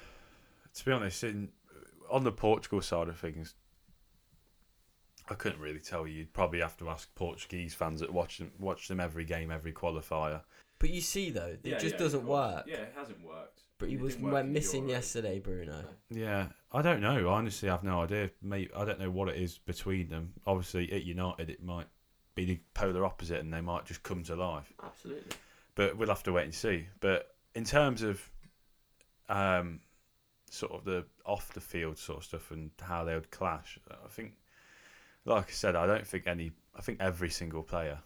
[0.73, 1.49] to be honest, in
[2.09, 3.53] on the Portugal side of things,
[5.29, 6.15] I couldn't really tell you.
[6.19, 9.73] You'd probably have to ask Portuguese fans that watch them, watch them every game, every
[9.73, 10.41] qualifier.
[10.79, 12.65] But you see, though, it just doesn't work.
[12.67, 13.63] Yeah, it hasn't worked.
[13.79, 14.91] But he was went missing Europe.
[14.91, 15.85] yesterday, Bruno.
[16.09, 17.29] Yeah, I don't know.
[17.29, 18.29] Honestly, I've no idea.
[18.41, 20.33] Mate, I don't know what it is between them.
[20.45, 21.87] Obviously, at United, it might
[22.35, 24.71] be the polar opposite, and they might just come to life.
[24.83, 25.31] Absolutely.
[25.75, 26.87] but we'll have to wait and see.
[26.99, 28.21] But in terms of
[29.29, 29.79] um,
[30.51, 34.09] sort of the off the field sort of stuff and how they would clash, I
[34.09, 34.33] think,
[35.23, 36.51] like I said, I don't think any.
[36.75, 37.99] I think every single player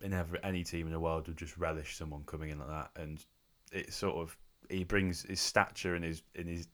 [0.00, 2.90] in every any team in the world would just relish someone coming in like that,
[2.96, 3.24] and
[3.72, 4.36] it sort of
[4.68, 6.68] he brings his stature and his in his.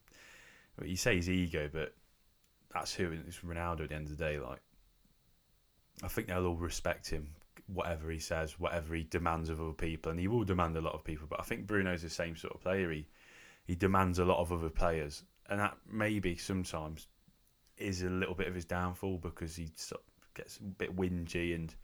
[0.78, 1.94] well, You say his ego, but
[2.72, 4.38] that's who it's Ronaldo at the end of the day.
[4.38, 4.61] Like,
[6.02, 7.28] I think they'll all respect him
[7.66, 10.92] whatever he says, whatever he demands of other people, and he will demand a lot
[10.92, 11.26] of people.
[11.28, 12.90] But I think Bruno's the same sort of player.
[12.90, 13.07] He
[13.66, 17.09] he demands a lot of other players, and that maybe sometimes
[17.78, 21.54] is a little bit of his downfall because he sort of gets a bit whingy
[21.54, 21.74] and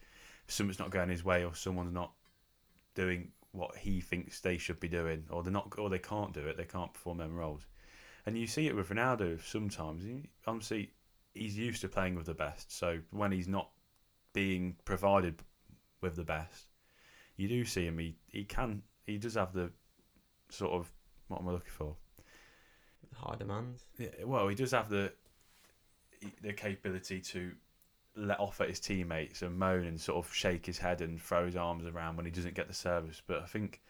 [0.47, 2.13] something's not going his way or someone's not
[2.95, 6.47] doing what he thinks they should be doing, or they're not, or they can't do
[6.47, 6.57] it.
[6.57, 7.67] They can't perform them roles,
[8.27, 10.05] and you see it with Ronaldo sometimes.
[10.47, 10.91] Obviously,
[11.35, 13.71] he's used to playing with the best, so when he's not
[14.33, 15.43] being provided
[16.01, 16.67] with the best,
[17.37, 17.99] you do see him.
[17.99, 19.71] He he can he does have the
[20.49, 20.91] sort of
[21.29, 21.97] what am I looking for?
[23.15, 23.83] High demands.
[23.99, 25.13] Yeah, well, he does have the
[26.43, 27.53] the capability to
[28.17, 31.47] let off at his teammates and moan and sort of shake his head and throw
[31.47, 33.23] his arms around when he doesn't get the service.
[33.27, 33.81] But I think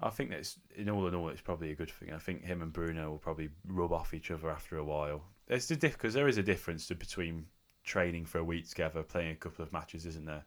[0.00, 2.12] I think that's in all in all, it's probably a good thing.
[2.12, 5.24] I think him and Bruno will probably rub off each other after a while.
[5.48, 7.46] It's the diff because there is a difference to, between
[7.84, 10.44] training for a week together, playing a couple of matches, isn't there?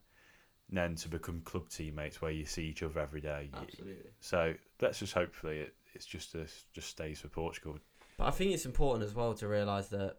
[0.70, 3.50] And then to become club teammates where you see each other every day.
[3.54, 4.12] Absolutely.
[4.22, 7.78] So let's just hopefully it, it's just a, just stays for Portugal.
[8.18, 10.18] But I think it's important as well to realise that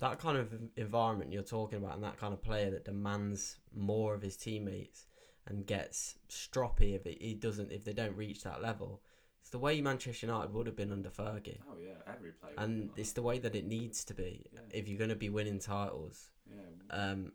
[0.00, 4.14] that kind of environment you're talking about and that kind of player that demands more
[4.14, 5.06] of his teammates
[5.46, 9.02] and gets stroppy if he doesn't if they don't reach that level.
[9.40, 12.52] It's the way Manchester United would have been under Fergie, Oh yeah, every player.
[12.58, 14.60] and it's the way that it needs to be Yeah.
[14.72, 16.30] if you're going to be winning titles.
[16.46, 16.64] yeah.
[16.90, 17.32] Um,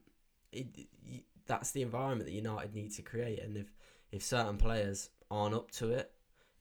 [0.51, 0.67] it,
[1.07, 3.67] y that's the environment that United need to create, and if
[4.11, 6.11] if certain players aren't up to it,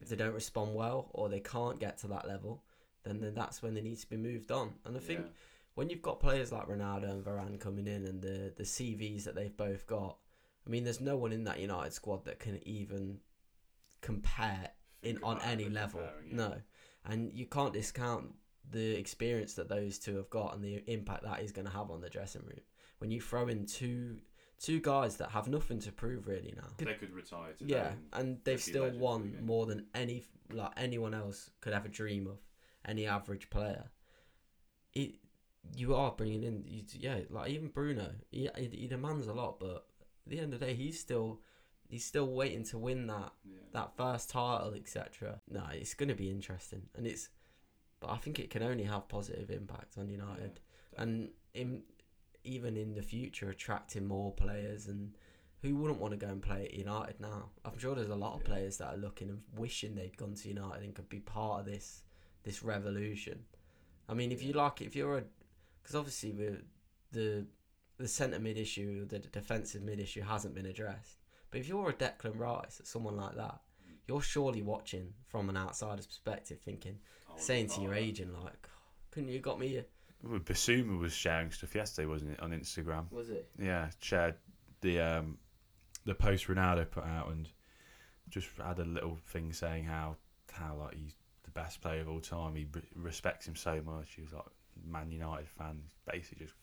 [0.00, 2.62] if they don't respond well or they can't get to that level,
[3.04, 4.74] then then that's when they need to be moved on.
[4.84, 5.24] And I think
[5.74, 9.34] when you've got players like Ronaldo and Varane coming in and the the CVs that
[9.34, 10.18] they've both got,
[10.66, 13.18] I mean, there's no one in that United squad that can even
[14.00, 14.70] compare
[15.02, 16.00] in on any level.
[16.30, 16.54] No,
[17.04, 18.34] and you can't discount
[18.70, 21.90] the experience that those two have got and the impact that is going to have
[21.90, 22.60] on the dressing room.
[22.98, 24.18] When you throw in two
[24.60, 26.68] two guys that have nothing to prove really now.
[26.78, 27.74] they could retire today.
[27.74, 32.38] Yeah, and they've still won more than any like anyone else could ever dream of.
[32.87, 33.90] Any average player,
[34.92, 35.14] it
[35.77, 39.59] you are bringing in you, yeah like even Bruno he, he he demands a lot,
[39.59, 39.87] but
[40.27, 41.40] at the end of the day he's still
[41.88, 43.59] he's still waiting to win that yeah.
[43.72, 45.40] that first title etc.
[45.50, 47.29] No, it's going to be interesting, and it's
[48.00, 50.61] but I think it can only have positive impact on United,
[50.96, 51.83] and in
[52.44, 55.14] even in the future attracting more players and
[55.62, 57.48] who wouldn't want to go and play at United now?
[57.64, 58.48] I'm sure there's a lot of Yeah.
[58.48, 61.66] players that are looking and wishing they'd gone to United and could be part of
[61.66, 62.05] this
[62.42, 63.46] this revolution.
[64.07, 65.24] I mean, if you like, if you're a,
[65.85, 66.62] because obviously the
[67.12, 67.47] the
[67.99, 71.18] the centre mid issue, the defensive mid issue hasn't been addressed.
[71.51, 73.61] But if you're a Declan Rice, someone like that,
[74.09, 76.99] you're surely watching from an outsider's perspective, thinking,
[77.37, 78.68] saying to your agent like,
[79.11, 79.85] "Couldn't you got me?" A...
[80.23, 83.12] Well, Bissouma was sharing stuff yesterday, wasn't it, on Instagram?
[83.12, 83.49] Was it?
[83.61, 84.37] Yeah, shared
[84.81, 85.38] the um,
[86.07, 87.49] the post Ronaldo put out and
[88.31, 90.16] just had a little thing saying how
[90.51, 92.55] how like he's the best player of all time.
[92.55, 94.14] He re- respects him so much.
[94.14, 94.44] He was like
[94.87, 96.54] Man United fan, basically just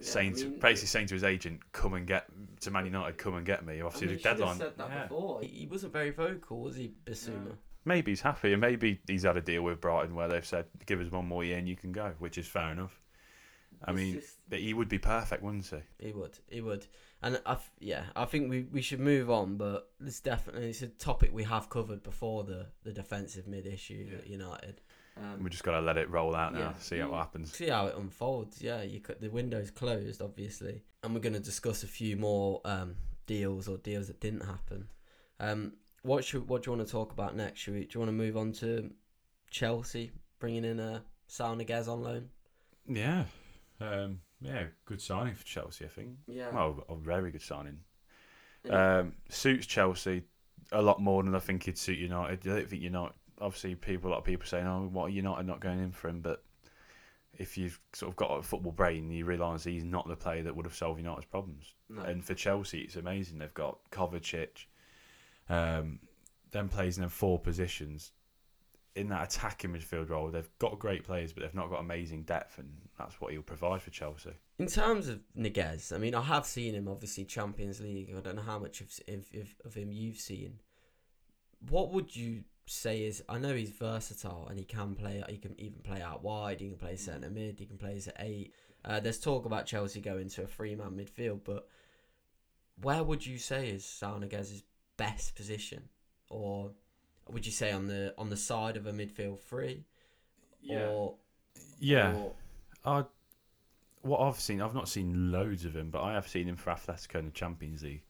[0.00, 2.26] saying to, basically saying to his agent, "Come and get
[2.60, 3.18] to Man United.
[3.18, 4.58] Come and get me." Obviously, the deadline.
[4.58, 5.02] Said that yeah.
[5.04, 5.40] before.
[5.42, 7.56] He he wasn't very vocal, was he, Bissouma?
[7.84, 11.00] Maybe he's happy, and maybe he's had a deal with Brighton where they've said, "Give
[11.00, 13.00] us one more year and you can go," which is fair enough.
[13.84, 16.06] I It's mean, just- but he would be perfect, wouldn't he?
[16.06, 16.38] He would.
[16.48, 16.86] He would.
[17.22, 19.56] And I, f- yeah, I think we, we should move on.
[19.56, 24.08] But it's definitely it's a topic we have covered before the, the defensive mid issue
[24.10, 24.18] Yeah.
[24.18, 24.80] at United.
[25.20, 26.74] Um, We just got to let it roll out now, Yeah.
[26.78, 27.52] see how it happens.
[27.52, 28.62] see how it unfolds.
[28.62, 32.60] Yeah, you could, the window's closed, obviously, and we're going to discuss a few more
[32.64, 34.88] um, deals or deals that didn't happen.
[35.40, 37.60] Um, what should what do you want to talk about next?
[37.60, 38.90] Should we, do you want to move on to
[39.50, 42.28] Chelsea bringing in a Saul Niguez on loan?
[42.88, 43.24] Yeah,
[43.80, 46.10] um, yeah, good signing for Chelsea, I think.
[46.26, 46.50] Yeah.
[46.50, 47.80] Well, a very good signing.
[48.64, 48.98] Yeah.
[48.98, 50.22] Um, suits Chelsea
[50.72, 52.46] a lot more than I think he'd suit United.
[52.46, 53.14] I don't think United.
[53.40, 56.08] Obviously, people a lot of people saying, "Oh, what are United not going in for
[56.08, 56.42] him?" But
[57.38, 60.54] if you've sort of got a football brain, you realise he's not the player that
[60.54, 61.74] would have solved United's problems.
[61.88, 62.02] No.
[62.02, 63.38] And for Chelsea, it's amazing.
[63.38, 64.66] They've got Kovacic,
[65.48, 66.00] um,
[66.50, 68.12] then plays in them four positions.
[68.96, 72.58] In that attacking midfield role, they've got great players, but they've not got amazing depth,
[72.58, 74.32] and that's what he'll provide for Chelsea.
[74.58, 78.12] In terms of Niguez, I mean, I have seen him obviously Champions League.
[78.16, 80.58] I don't know how much of, of, of him you've seen.
[81.68, 83.22] What would you say is?
[83.28, 85.22] I know he's versatile and he can play.
[85.28, 86.60] He can even play out wide.
[86.60, 87.58] He can play centre mid.
[87.58, 88.54] He can play as an eight.
[88.84, 91.68] Uh, there's talk about Chelsea going to a three man midfield, but
[92.80, 94.62] where would you say is Saul Niguez's
[94.96, 95.88] best position,
[96.30, 96.70] or
[97.28, 99.84] would you say on the on the side of a midfield three,
[100.70, 101.14] or
[101.80, 102.14] yeah.
[102.14, 102.32] or-
[104.02, 106.70] what I've seen, I've not seen loads of him, but I have seen him for
[106.70, 108.04] Atletico in the Champions League,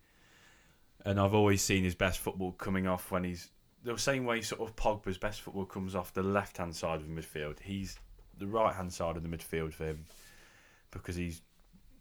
[1.04, 3.50] and I've always seen his best football coming off when he's
[3.96, 7.08] the same way sort of Pogba's best football comes off the left hand side of
[7.08, 7.60] the midfield.
[7.60, 7.98] He's
[8.38, 10.04] the right hand side of the midfield for him
[10.90, 11.42] because he's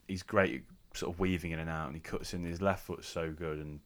[0.08, 2.86] he's great at sort of weaving in and out, and he cuts in his left
[2.86, 3.80] foot so good, and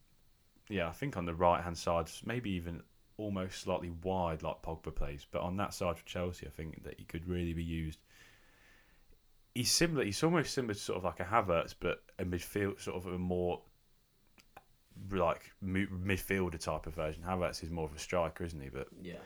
[0.68, 2.82] yeah, I think on the right hand side, maybe even
[3.18, 6.98] almost slightly wide like Pogba plays, but on that side for Chelsea, I think that
[6.98, 7.98] he could really be used
[9.54, 10.04] he's similar.
[10.04, 13.18] He's almost similar to sort of like a Havertz, but a midfield, sort of a
[13.18, 13.60] more
[15.10, 17.22] like midfielder type of version.
[17.26, 18.68] Havertz is more of a striker, isn't he?
[18.68, 19.16] But yeah.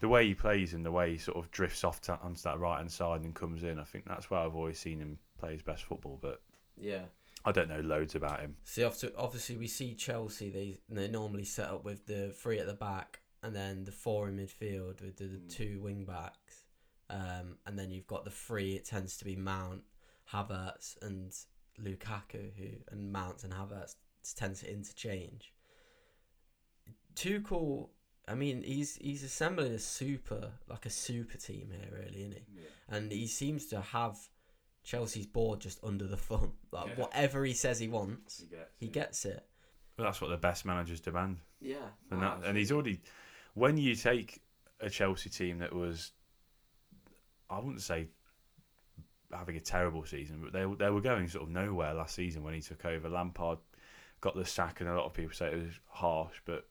[0.00, 2.58] the way he plays and the way he sort of drifts off to, onto that
[2.58, 5.52] right hand side and comes in, I think that's where I've always seen him play
[5.52, 6.18] his best football.
[6.20, 6.40] But
[6.76, 7.04] Yeah.
[7.44, 8.56] I don't know loads about him.
[8.64, 10.48] See, obviously, obviously we see Chelsea.
[10.50, 14.28] They they normally set up with the three at the back and then the four
[14.28, 15.50] in midfield with the, the Mm.
[15.50, 16.62] two wing backs,
[17.10, 18.74] um, and then you've got the three.
[18.76, 19.82] It tends to be Mount,
[20.32, 21.34] Havertz, and
[21.82, 23.96] Lukaku, who and Mount and Havertz
[24.32, 25.52] tend to interchange.
[27.14, 27.88] Tuchel,
[28.28, 32.44] I mean, he's he's assembling a super like a super team here, really, isn't he?
[32.88, 34.18] and he seems to have
[34.84, 36.52] Chelsea's board just under the thumb.
[36.72, 37.02] Like Yeah.
[37.04, 38.44] whatever he says he wants,
[38.78, 39.44] he gets it.
[39.96, 41.38] But that's what the best managers demand.
[41.60, 41.76] Yeah,
[42.10, 43.00] And that, and he's already
[43.54, 44.40] when you take
[44.80, 46.12] a Chelsea team that was
[47.50, 48.08] I wouldn't say
[49.30, 52.54] having a terrible season, but they they were going sort of nowhere last season when
[52.54, 53.08] he took over.
[53.10, 53.58] Lampard
[54.22, 56.66] got the sack, and a lot of people say it was harsh, but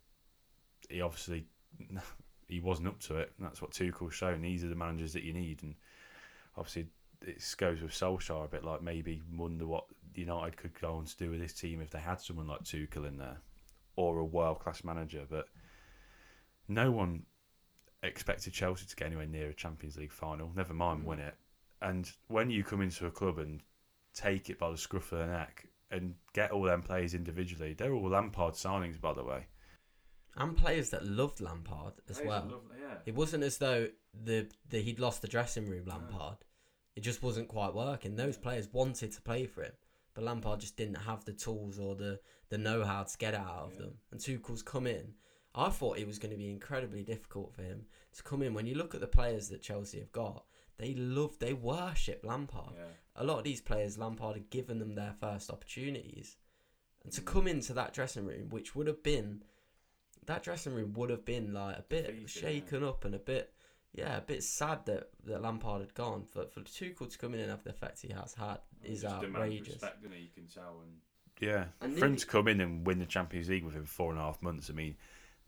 [0.90, 1.46] he obviously
[2.48, 3.32] he wasn't up to it.
[3.38, 4.42] And that's what Tuchel's shown.
[4.42, 5.76] These are the managers that you need, and
[6.58, 6.88] obviously
[7.22, 8.64] it goes with Solskjaer a bit.
[8.64, 9.86] Like maybe wonder what
[10.16, 13.08] United could go on to do with this team if they had someone like Tuchel
[13.08, 13.38] in there,
[13.96, 15.26] or a world class manager.
[15.30, 15.46] But
[16.68, 17.24] no one
[18.02, 20.52] expected Chelsea to get anywhere near a Champions League final.
[20.56, 21.06] Never mind mm.
[21.06, 21.36] win it.
[21.82, 23.62] And when you come into a club and
[24.14, 27.94] take it by the scruff of the neck and get all them players individually, they're
[27.94, 29.48] all Lampard signings, by the way.
[30.38, 32.62] and players that loved Lampard as well.
[33.06, 35.86] It wasn't as though the, the he'd lost the dressing room.
[35.86, 36.38] Lampard,
[36.96, 38.16] it just wasn't quite working.
[38.16, 39.74] Those players wanted to play for him,
[40.14, 42.20] but Lampard just didn't have the tools or the
[42.50, 43.94] the know how to get it out of them.
[44.12, 45.14] And Tuchel's come in.
[45.56, 47.86] I thought it was going to be incredibly difficult for him
[48.16, 48.54] to come in.
[48.54, 50.46] When you look at the players that Chelsea have got,
[50.82, 52.74] they love, they worship Lampard.
[53.16, 56.38] a lot of these players, Lampard had given them their first opportunities,
[57.04, 57.26] and to mm.
[57.26, 59.44] come into that dressing room, which would have been,
[60.26, 63.54] that dressing room would have been like a bit Defeated, shaken up and a bit,
[63.94, 66.24] yeah, a bit sad that, that Lampard had gone.
[66.32, 69.82] For for Tuchel to come in and have the effect he has had is outrageous.
[69.82, 70.82] You can tell.
[70.84, 70.94] And...
[71.40, 74.20] Yeah, And for him to come in and win the Champions League within four and
[74.20, 74.96] a half months, I mean,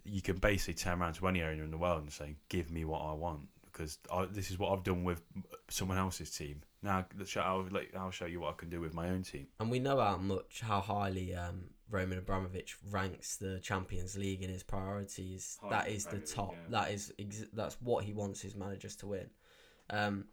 [0.04, 2.84] you can basically turn around to any owner in the world and say, "Give me
[2.84, 3.98] what I want," because
[4.32, 5.24] this is what I've done with
[5.70, 6.62] someone else's team.
[6.82, 7.06] Now,
[7.38, 9.48] I'll, I'll show you what I can do with my own team.
[9.60, 14.50] And we know how much, how highly um, Roman Abramovich ranks the Champions League in
[14.50, 15.58] his priorities.
[15.62, 16.52] Highly that is the top.
[16.52, 16.82] yeah.
[16.82, 19.30] That is ex- that's what he wants his managers to win.
[19.90, 20.26] Um,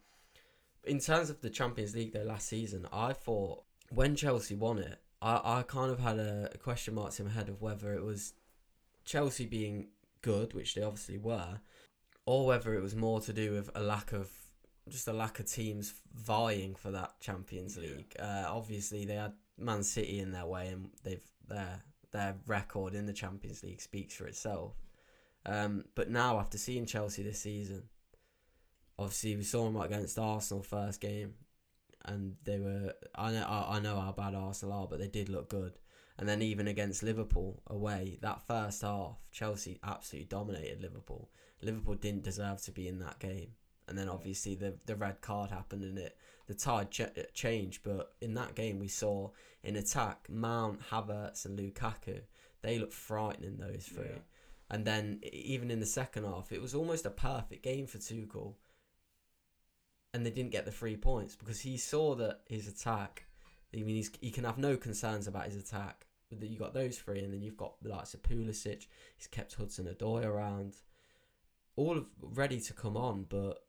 [0.83, 4.99] in terms of the Champions League, though, last season, I thought when Chelsea won it,
[5.21, 8.03] I, I kind of had a, a question marks in my head of whether it
[8.03, 8.33] was
[9.05, 9.87] Chelsea being
[10.21, 11.59] good, which they obviously were,
[12.25, 14.29] or whether it was more to do with a lack of
[14.89, 17.83] just a lack of teams vying for that Champions Yeah.
[17.89, 18.15] League.
[18.19, 23.05] Uh, obviously, they had Man City in their way, and they've their their record in
[23.05, 24.75] the Champions League speaks for itself.
[25.45, 27.83] Um, but now, after seeing Chelsea this season,
[28.99, 31.33] obviously we saw them against Arsenal first game,
[32.05, 35.29] and they were I know I, I know how bad Arsenal are, but they did
[35.29, 35.73] look good.
[36.21, 41.31] And then even against Liverpool away, that first half, Chelsea absolutely dominated Liverpool.
[41.63, 43.53] Liverpool didn't deserve to be in that game.
[43.87, 46.15] And then obviously the the red card happened and it
[46.45, 47.81] the tide ch- uh, changed.
[47.81, 49.31] But in that game, we saw
[49.63, 52.21] in attack Mount, Havertz, and Lukaku.
[52.61, 54.05] They looked frightening those three.
[54.05, 54.21] Yeah.
[54.69, 58.53] And then even in the second half, it was almost a perfect game for Tuchel.
[60.13, 63.25] And they didn't get the three points because he saw that his attack.
[63.73, 66.05] I mean, he's, he can have no concerns about his attack.
[66.39, 68.87] That you got those three, and then you've got the likes of Pulisic.
[69.17, 70.75] He's kept Hudson Odoi around,
[71.75, 73.25] all of ready to come on.
[73.27, 73.63] But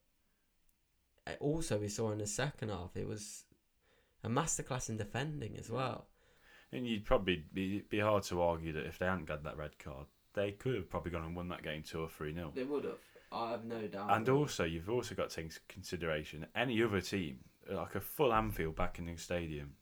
[1.26, 3.44] uh, also, we saw in the second half it was
[4.24, 6.06] a masterclass in defending as well.
[6.72, 9.78] And you'd probably be, be hard to argue that if they hadn't got that red
[9.78, 12.52] card, they could have probably gone and won that game two or three nil.
[12.54, 12.98] They would have.
[13.30, 14.14] I have no doubt.
[14.14, 17.38] And also, you've also got to take into consideration any other team,
[17.70, 19.72] like a full Anfield back in the stadium,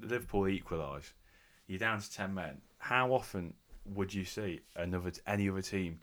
[0.00, 1.12] Liverpool equalise,
[1.66, 2.60] you're down to 10 men.
[2.78, 3.54] How often
[3.94, 6.00] would you see another any other team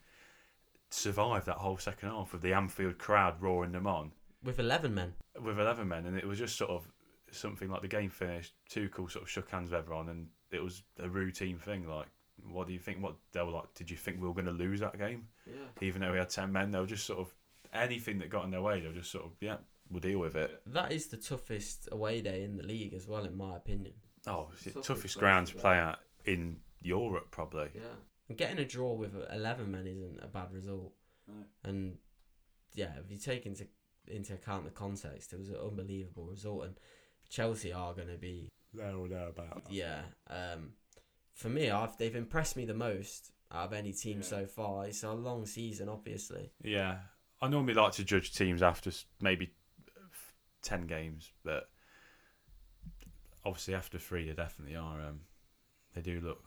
[0.89, 4.11] survive that whole second half of the Anfield crowd roaring them on
[4.43, 5.14] with eleven men.
[5.41, 6.05] with 11 men?
[6.05, 6.88] And it was just sort of
[7.32, 10.84] something like the game finished, Tuchel sort of shook hands with everyone, and it was
[10.99, 11.88] a routine thing.
[11.88, 12.07] Like,
[12.51, 13.01] what do you think?
[13.01, 13.74] What they were like?
[13.74, 15.28] Did you think we were going to lose that game?
[15.47, 15.53] Yeah.
[15.82, 17.34] even though we had 10 men, they were just sort of
[17.74, 19.57] anything that got in their way, they were just sort of, yeah,
[19.89, 20.61] we'll deal with it.
[20.68, 23.93] That is the toughest away day in the league as well, in my opinion.
[24.28, 25.71] Oh, it's the Toughest toughest place ground to to play.
[25.74, 27.69] play at in Europe, probably.
[27.76, 27.82] Yeah.
[28.30, 30.93] And getting a draw with eleven men isn't a bad result.
[31.28, 31.34] No.
[31.63, 31.97] And
[32.74, 33.67] yeah, if you take into
[34.07, 36.65] into account the context, it was an unbelievable result.
[36.65, 36.76] And
[37.30, 39.69] Chelsea are going to be There or thereabouts.
[39.69, 40.01] yeah.
[40.30, 40.74] Um,
[41.34, 44.24] for me, I've they've impressed me the most out of any team Yeah.
[44.26, 44.86] so far.
[44.86, 46.51] It's a long season, obviously.
[46.63, 46.99] Yeah.
[47.41, 48.89] I normally like to judge teams after
[49.21, 49.53] maybe
[50.61, 51.69] 10 games, but
[53.45, 55.01] obviously after three, they definitely are.
[55.01, 55.21] Um,
[55.95, 56.43] they do look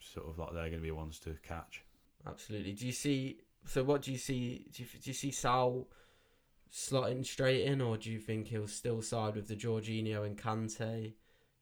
[0.00, 1.84] sort of like they're going to be ones to catch.
[2.26, 2.72] Absolutely.
[2.72, 3.40] Do you see?
[3.66, 4.66] So what do you see?
[4.72, 5.88] Do you, do you see Saul
[6.72, 11.12] slotting straight in, or do you think he'll still side with the Jorginho and Kante?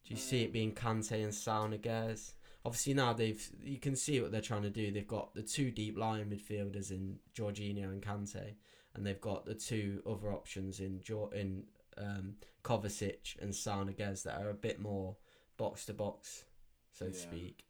[0.05, 2.32] Do you see it being Kante and Saul Niguez?
[2.64, 4.91] Obviously now they've you can see what they're trying to do.
[4.91, 8.55] They've got the two deep line midfielders in Jorginho and Kante,
[8.95, 11.64] and they've got the two other options in jo- in
[11.99, 15.16] um, Kovacic and Saul Niguez that are a bit more
[15.57, 16.44] box to box,
[16.92, 17.64] so to speak.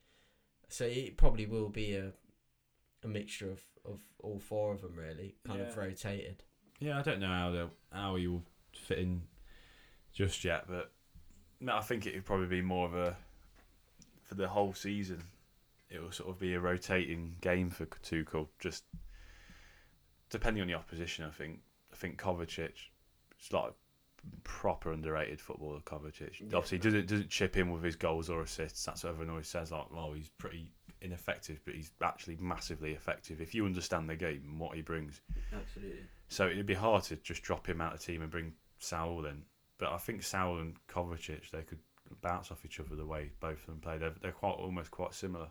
[0.69, 2.13] So it probably will be a
[3.05, 6.43] a mixture of, of all four of them really, kind of rotated.
[6.81, 8.43] Yeah, I don't know how they'll, how he will
[8.75, 9.23] fit in
[10.13, 10.93] just yet, but
[11.61, 13.17] no, I think it would probably be more of a
[14.25, 15.23] for the whole season.
[15.89, 18.85] It will sort of be a rotating game for Tuchel, just
[20.31, 21.25] depending on the opposition.
[21.25, 21.61] I think
[21.93, 22.73] I think Kovacic,
[23.39, 23.73] it's like
[24.45, 25.81] proper underrated footballer.
[25.81, 26.57] Kovacic Yeah.
[26.57, 28.85] obviously doesn't doesn't chip in with his goals or assists.
[28.85, 29.73] That's what everyone always says.
[29.73, 34.43] Like, well, he's pretty ineffective, but he's actually massively effective if you understand the game
[34.45, 35.21] and what he brings.
[35.53, 36.05] Absolutely.
[36.29, 39.27] So it'd be hard to just drop him out of the team and bring Saul
[39.27, 39.45] in.
[39.79, 41.79] But I think Saul and Kovacic they could
[42.23, 43.99] bounce off each other the way both of them play.
[43.99, 45.51] They're they're quite almost quite similar.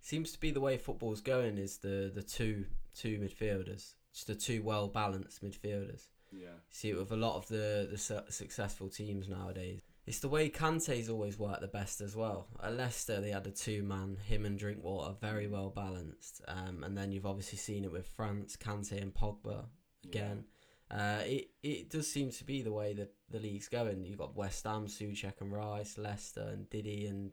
[0.00, 4.34] Seems to be the way football's going is the the two two midfielders, just the
[4.34, 6.06] two well balanced midfielders.
[6.36, 6.58] Yeah.
[6.70, 9.80] See it with a lot of the the su- successful teams nowadays.
[10.06, 12.46] It's the way Kante's always worked the best as well.
[12.62, 16.42] At Leicester, they had a two man, him and Drinkwater, very well balanced.
[16.46, 19.64] Um, and then you've obviously seen it with France, Kante and Pogba
[20.04, 20.44] again.
[20.88, 24.04] Uh, it it does seem to be the way that the league's going.
[24.04, 27.32] You've got West Ham, Soucek and Rice, Leicester and Ndidi and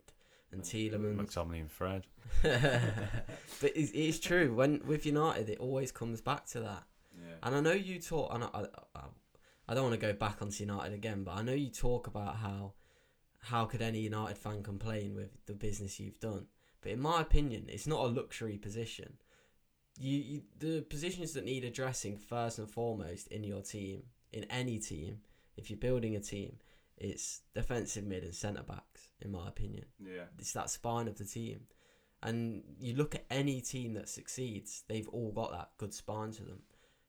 [0.51, 1.17] and Tielemans.
[1.17, 2.07] McTominay and Fred.
[2.41, 6.83] but it's, it's true when with United, it always comes back to that.
[7.43, 8.65] And I know you talk, and I,
[8.95, 9.01] I,
[9.67, 12.37] I don't want to go back onto United again, but I know you talk about
[12.37, 12.73] how
[13.39, 16.45] how could any United fan complain with the business you've done.
[16.81, 19.17] But in my opinion, it's not a luxury position.
[19.99, 24.79] You, you the positions that need addressing first and foremost in your team, in any
[24.79, 25.17] team,
[25.57, 26.55] if you're building a team,
[26.97, 29.09] it's defensive mid and centre backs.
[29.21, 30.25] In my opinion, Yeah.
[30.39, 31.61] it's that spine of the team.
[32.21, 36.43] And you look at any team that succeeds, they've all got that good spine to
[36.43, 36.61] them.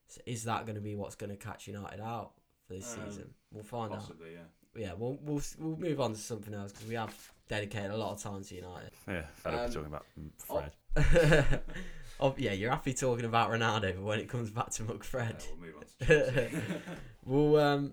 [0.08, 2.32] So is that going to be what's going to catch United out
[2.66, 3.34] for this Um, season?
[3.52, 4.10] We'll find out.
[4.20, 4.40] yeah.
[4.76, 7.14] Yeah, we'll we'll we'll move on to something else because we have
[7.48, 8.90] dedicated a lot of time to United.
[9.06, 9.22] Yeah.
[9.36, 10.06] Fed up Um, talking about
[10.50, 10.64] oh,
[10.96, 11.60] Fred.
[12.20, 15.60] oh yeah, you're happy talking about Ronaldo, but when it comes back to McFred, we'll
[15.60, 16.06] move on.
[16.08, 16.48] To
[17.24, 17.92] well, um,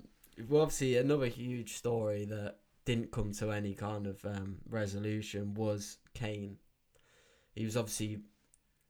[0.50, 2.56] well, obviously another huge story that
[2.86, 6.58] didn't come to any kind of um, resolution was Kane.
[7.54, 8.22] He was obviously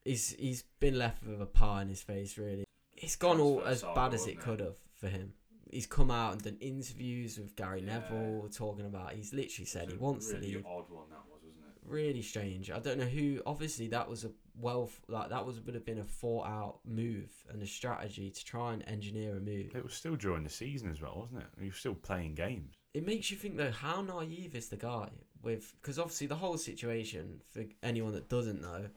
[0.06, 2.38] he's he's been left with a pie in his face.
[2.38, 2.64] Really,
[3.02, 4.40] it's gone all as saga, bad as it it?
[4.40, 5.34] could have for him.
[5.70, 8.00] He's come out and done interviews with Gary Yeah.
[8.00, 9.14] Neville talking about.
[9.14, 11.90] He's literally said he wants to leave odd one that was, wasn't it?
[11.90, 12.70] really strange.
[12.70, 13.42] I don't know who.
[13.46, 17.30] Obviously, that was a well, like that was would have been a thought out move
[17.50, 19.74] and a strategy to try and engineer a move.
[19.74, 21.48] It was still during the season as well, wasn't it?
[21.62, 22.76] He was still playing games.
[22.94, 25.10] It makes you think though, how naive is the guy
[25.42, 25.74] with?
[25.82, 28.88] Because obviously the whole situation for anyone that doesn't know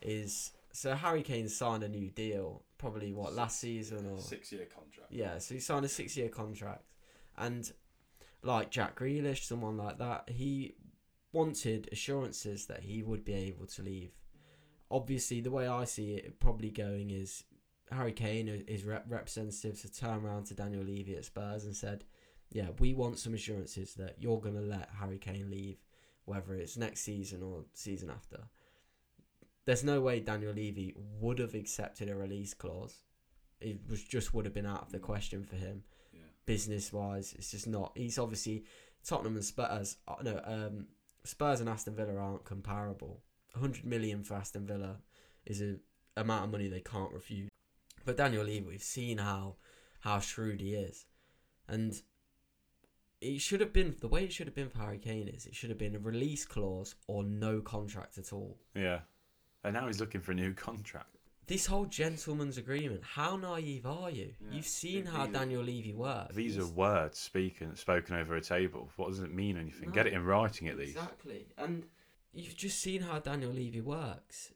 [0.00, 5.12] is so Harry Kane signed a new deal, probably what last season or Six-year contract.
[5.12, 6.82] yeah, so he signed a six year contract.
[7.38, 7.72] And
[8.42, 10.74] like Jack Grealish, someone like that, he
[11.32, 14.10] wanted assurances that he would be able to leave.
[14.90, 17.44] Obviously, the way I see it probably going is
[17.92, 21.76] Harry Kane, uh, his rep- representatives, have turned around to Daniel Levy at Spurs and
[21.76, 22.04] said,
[22.50, 25.78] Yeah, we want some assurances that you're going to let Harry Kane leave,
[26.24, 28.40] whether it's next season or season after.
[29.64, 32.98] There's no way Daniel Levy would have accepted a release clause
[33.62, 36.20] it was just would have been out of the question for him Yeah.
[36.46, 37.32] business wise.
[37.34, 37.96] It's just not.
[37.96, 38.64] He's obviously
[39.04, 39.98] Tottenham and Spurs.
[40.08, 40.88] uh, No, um,
[41.24, 43.22] Spurs and Aston Villa aren't comparable.
[43.52, 45.00] 100 million for Aston Villa
[45.46, 45.78] is a
[46.16, 47.50] amount of money they can't refuse.
[48.04, 49.56] But Daniel Levy, we've seen how
[50.00, 51.06] how shrewd he is,
[51.68, 52.02] and
[53.20, 55.54] it should have been the way it should have been for Harry Kane is it
[55.54, 58.58] should have been a release clause or no contract at all.
[58.74, 59.02] Yeah.
[59.64, 61.16] And now he's looking for a new contract.
[61.46, 64.32] This whole gentleman's agreement, how naive are you?
[64.40, 64.56] Yeah.
[64.56, 66.34] You've seen how Daniel Levy works.
[66.34, 68.90] These are words speaking spoken over a table.
[68.96, 69.88] What does it mean anything?
[69.88, 69.94] No.
[69.94, 70.96] Get it in writing at least.
[70.96, 71.46] Exactly.
[71.58, 71.84] And
[72.32, 74.52] you've just seen how Daniel Levy works.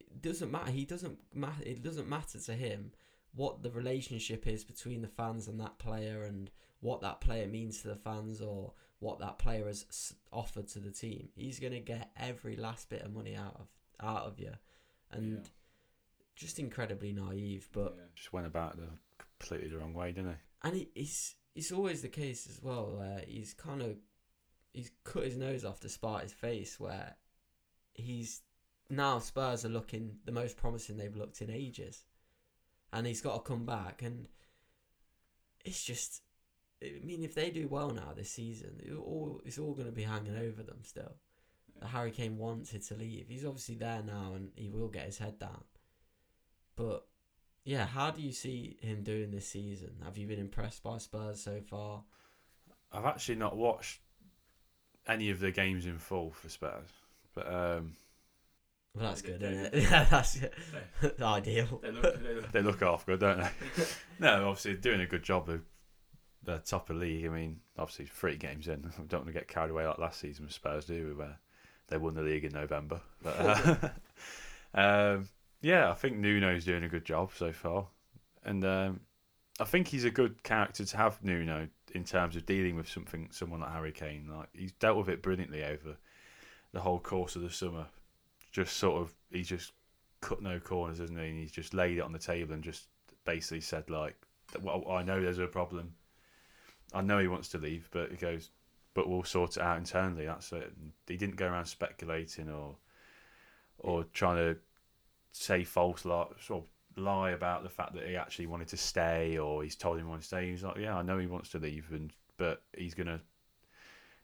[0.00, 0.70] It doesn't matter.
[0.70, 1.62] He doesn't matter.
[1.64, 2.92] It doesn't matter to him
[3.34, 6.50] what the relationship is between the fans and that player, and
[6.80, 10.90] what that player means to the fans, or what that player has offered to the
[10.90, 11.28] team.
[11.36, 13.68] He's gonna get every last bit of money out of
[14.02, 14.52] out of you,
[15.10, 15.50] and Yeah.
[16.36, 17.68] just incredibly naive.
[17.72, 18.88] But Just went about the
[19.18, 20.38] completely the wrong way, didn't he?
[20.62, 22.96] and it, it's it's always the case as well.
[22.98, 23.96] Where he's kind of
[24.72, 26.78] he's cut his nose off to spite his face.
[26.78, 27.16] Where
[27.94, 28.42] he's
[28.88, 32.04] now Spurs are looking the most promising they've looked in ages,
[32.92, 34.02] and he's got to come back.
[34.02, 34.28] And
[35.64, 36.22] it's just,
[36.82, 39.92] I mean, if they do well now this season, it all it's all going to
[39.92, 41.16] be hanging over them still.
[41.88, 43.26] Harry Kane wanted to leave.
[43.28, 45.64] He's obviously there now, and he will get his head down.
[46.76, 47.06] But
[47.64, 49.96] yeah, how do you see him doing this season?
[50.04, 52.02] Have you been impressed by Spurs so far?
[52.92, 54.00] I've actually not watched
[55.06, 56.88] any of the games in full for Spurs,
[57.34, 57.92] but um,
[58.94, 59.74] Well, that's good, isn't it?
[59.82, 60.38] Yeah, that's
[61.22, 61.80] ideal.
[61.82, 63.84] they look they look, they look half good, don't they?
[64.18, 65.62] no, obviously doing a good job of
[66.42, 67.26] the top of the league.
[67.26, 68.90] I mean, obviously three games in.
[68.98, 71.14] I don't want to get carried away like last season with Spurs do, we?
[71.14, 71.38] where
[71.90, 73.00] they won the league in November.
[73.22, 73.88] But uh,
[74.74, 75.28] um,
[75.60, 77.86] yeah, I think Nuno's doing a good job so far,
[78.44, 79.00] and um,
[79.60, 83.28] I think he's a good character to have Nuno in terms of dealing with something
[83.30, 84.26] someone like Harry Kane.
[84.34, 85.96] Like he's dealt with it brilliantly over
[86.72, 87.86] the whole course of the summer.
[88.52, 89.72] Just sort of, he's just
[90.22, 91.28] cut no corners, isn't he?
[91.28, 92.86] And he's just laid it on the table and just
[93.26, 94.16] basically said like,
[94.62, 95.92] "Well, I know there's a problem.
[96.94, 98.50] I know he wants to leave, but he goes,
[99.00, 100.26] but we'll sort it out internally.
[100.26, 100.72] That's it."
[101.06, 102.76] He didn't go around speculating or
[103.78, 104.60] or trying to
[105.32, 109.38] say false lie, sort of lie about the fact that he actually wanted to stay
[109.38, 110.50] or he's told him he wanted to stay.
[110.50, 113.20] He's like, "Yeah, I know he wants to leave, and but he's gonna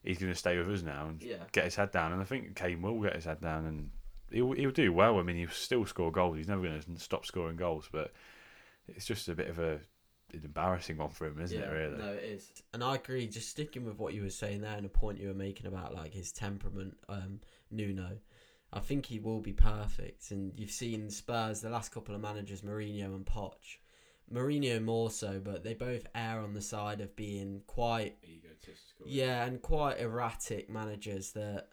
[0.02, 1.44] he's gonna stay with us now and Yeah.
[1.52, 3.90] get his head down." And I think Kane will get his head down and.
[4.28, 5.20] He'll, he'll do well.
[5.20, 6.36] I mean, he'll still score goals.
[6.36, 8.12] He's never going to stop scoring goals, but
[8.88, 9.78] it's just a bit of a
[10.32, 11.70] an embarrassing one for him, isn't it?
[11.70, 11.98] Really?
[11.98, 12.50] No, it is.
[12.74, 13.26] And I agree.
[13.26, 15.94] Just sticking with what you were saying there and the point you were making about
[15.94, 18.18] like his temperament, um, Nuno.
[18.72, 20.30] I think he will be perfect.
[20.30, 23.78] And you've seen Spurs, the last couple of managers, Mourinho and Poch.
[24.32, 29.06] Mourinho more so, but they both err on the side of being quite egotistical.
[29.06, 31.68] Yeah, and quite erratic managers that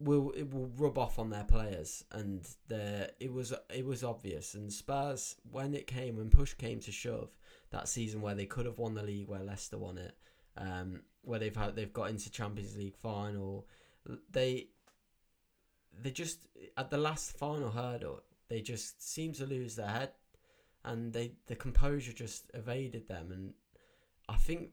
[0.00, 4.54] will it will rub off on their players, and the it was it was obvious.
[4.54, 7.30] And Spurs, when it came, when push came to shove,
[7.70, 10.16] that season where they could have won the league, where Leicester won it,
[10.56, 13.66] um, where they've had they've got into Champions League final,
[14.30, 14.68] they
[16.02, 20.10] they just at the last final hurdle, they just seem to lose their head,
[20.84, 23.54] and they the composure just evaded them, and
[24.28, 24.70] I think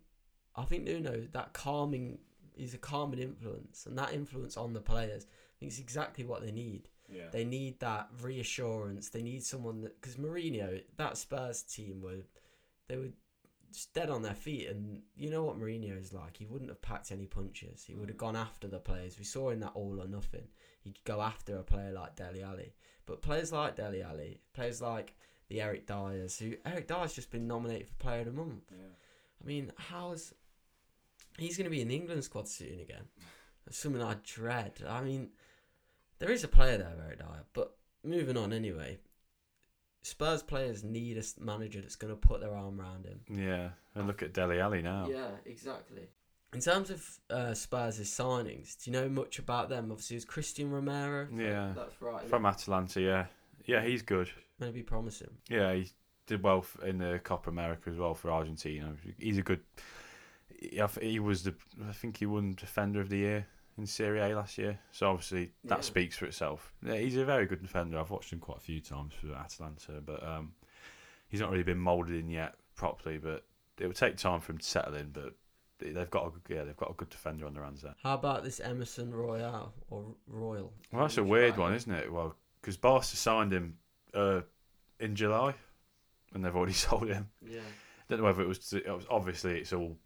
[0.55, 2.19] I think Nuno that calming
[2.55, 6.41] he's a calming influence, and that influence on the players, I think it's exactly what
[6.41, 6.89] they need.
[7.09, 7.29] Yeah.
[7.31, 9.09] They need that reassurance.
[9.09, 12.25] They need someone that because Mourinho, that Spurs team were,
[12.87, 13.09] they were
[13.71, 16.37] just dead on their feet, and you know what Mourinho is like.
[16.37, 17.83] He wouldn't have packed any punches.
[17.85, 18.21] He would have mm.
[18.21, 19.17] gone after the players.
[19.17, 20.47] We saw in that all or nothing.
[20.81, 22.73] He'd go after a player like Dele Alli,
[23.05, 25.15] but players like Dele Alli, players like
[25.49, 28.63] the Eric Dyers, who Eric Dyers just been nominated for Player of the Month.
[29.41, 30.33] I mean, how's
[31.37, 33.05] he's going to be in the England squad soon again?
[33.65, 34.73] That's something I dread.
[34.87, 35.29] I mean,
[36.19, 37.45] there is a player there, very dire.
[37.53, 38.97] but moving on anyway.
[40.03, 43.19] Spurs players need a manager that's going to put their arm around him.
[43.29, 45.07] Yeah, and look at Dele Alli now.
[45.07, 46.09] Yeah, exactly.
[46.53, 49.89] In terms of uh, Spurs' signings, do you know much about them?
[49.91, 51.27] Obviously, it's Cristian Romero.
[51.33, 51.73] Yeah.
[51.75, 52.27] that's right.
[52.27, 53.25] From Atalanta, yeah,
[53.65, 54.29] yeah, he's good.
[54.59, 55.29] maybe promising.
[55.49, 55.91] Yeah, he
[56.25, 58.93] did well in the Copa America as well for Argentina.
[59.19, 59.61] He's a good.
[60.61, 61.53] He, I he was the.
[61.89, 63.47] I think he won Defender of the Year
[63.77, 64.79] in Serie A last year.
[64.91, 65.81] So obviously that Yeah.
[65.81, 66.73] speaks for itself.
[66.85, 67.97] Yeah, he's a very good defender.
[67.99, 70.53] I've watched him quite a few times for Atalanta, but um,
[71.29, 73.17] he's not really been moulded in yet properly.
[73.17, 73.45] But
[73.79, 75.09] it will take time for him to settle in.
[75.11, 75.33] But
[75.79, 77.95] they- they've got a, yeah, they've got a good defender on their hands there.
[78.03, 80.71] How about this Emerson Royale or Royal?
[80.91, 82.11] Well, that's a weird one, isn't it?
[82.11, 83.77] Well, because Barca signed him
[84.13, 84.41] uh,
[84.99, 85.55] in July,
[86.33, 87.29] and they've already sold him.
[87.49, 87.61] Yeah.
[88.09, 89.97] don't know whether it was, it was obviously it's all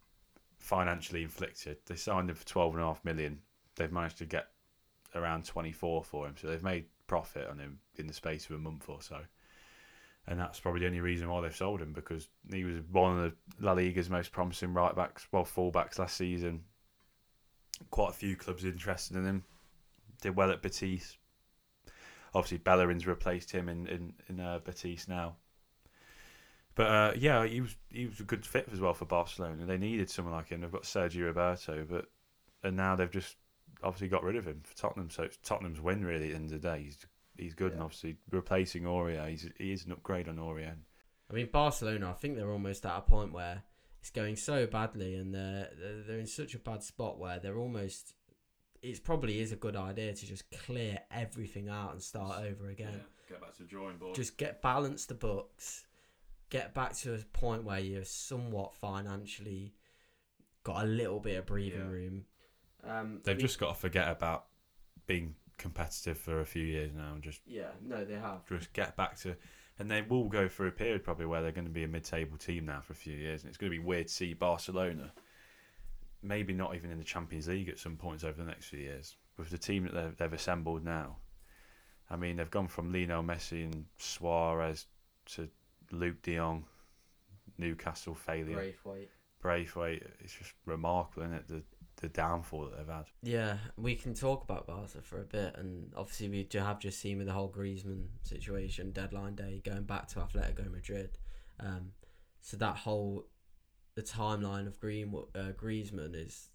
[0.66, 1.78] financially inflicted.
[1.86, 3.40] They signed him for twelve and a half million.
[3.76, 4.48] They've managed to get
[5.14, 8.56] around twenty four for him, so they've made profit on him in the space of
[8.56, 9.20] a month or so.
[10.28, 13.24] And that's probably the only reason why they've sold him because he was one of
[13.24, 16.64] the La Liga's most promising right backs, well fullbacks last season.
[17.92, 19.44] Quite a few clubs interested in him.
[20.22, 21.18] Did well at Betis.
[22.34, 25.36] Obviously, Bellerin's replaced him in in in uh, Betis now.
[26.76, 29.66] But uh, yeah, he was he was a good fit as well for Barcelona.
[29.66, 30.62] They needed someone like him.
[30.62, 32.06] They've got Sergio Roberto, but
[32.64, 33.38] and now they've just
[33.82, 35.10] obviously got rid of him for Tottenham.
[35.10, 36.84] So it's Tottenham's win really at the end of the day.
[36.84, 36.98] He's
[37.38, 39.30] he's good and obviously replacing Aurier.
[39.30, 40.76] He's he is an upgrade on Aurier.
[41.30, 42.10] I mean, Barcelona.
[42.10, 43.64] I think they're almost at a point where
[44.02, 47.58] it's going so badly, and they're they're, they're in such a bad spot where they're
[47.58, 48.14] almost.
[48.82, 53.02] It probably is a good idea to just clear everything out and start over again.
[53.28, 54.14] get back to the drawing board.
[54.14, 55.88] Just get balance the books,
[56.50, 59.74] get back to a point where you're somewhat financially
[60.64, 61.88] got a little bit of breathing Yeah.
[61.88, 62.26] room.
[62.84, 64.46] Um, They've we- just got to forget about
[65.08, 68.48] being competitive for a few years now and just yeah, no, they have.
[68.48, 69.36] just get back to.
[69.80, 72.38] And they will go through a period probably where they're going to be a mid-table
[72.38, 75.12] team now for a few years, and it's going to be weird to see Barcelona,
[76.24, 79.18] maybe not even in the Champions League at some points over the next few years
[79.38, 81.18] with the team that they've, they've assembled now.
[82.10, 84.86] I mean, they've gone from Lionel Messi and Suarez
[85.34, 85.50] to
[85.92, 86.66] Luuk De Jong,
[87.58, 89.10] Newcastle failure, Braithwaite.
[89.42, 90.04] Braithwaite.
[90.20, 91.48] It's just remarkable, isn't it?
[91.48, 91.64] The
[92.02, 93.06] the downfall that they've had.
[93.24, 97.18] Yeah, we can talk about Barca for a bit, and obviously we have just seen
[97.18, 101.18] with the whole Griezmann situation, deadline day, going back to Atletico Madrid.
[101.60, 101.92] Um,
[102.42, 103.28] so that whole
[103.96, 106.50] the timeline of Green uh, Griezmann is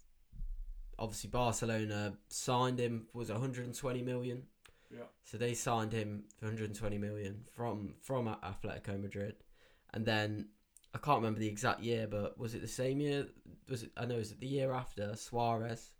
[0.99, 4.43] obviously Barcelona signed him was 120 million.
[4.93, 5.03] Yeah.
[5.23, 9.35] So they signed him for 120 million from from Atletico Madrid,
[9.93, 10.49] and then
[10.93, 13.27] I can't remember the exact year, but was it the same year?
[13.69, 13.91] Was it?
[13.95, 14.17] I know.
[14.17, 15.91] Was it the year after Suarez?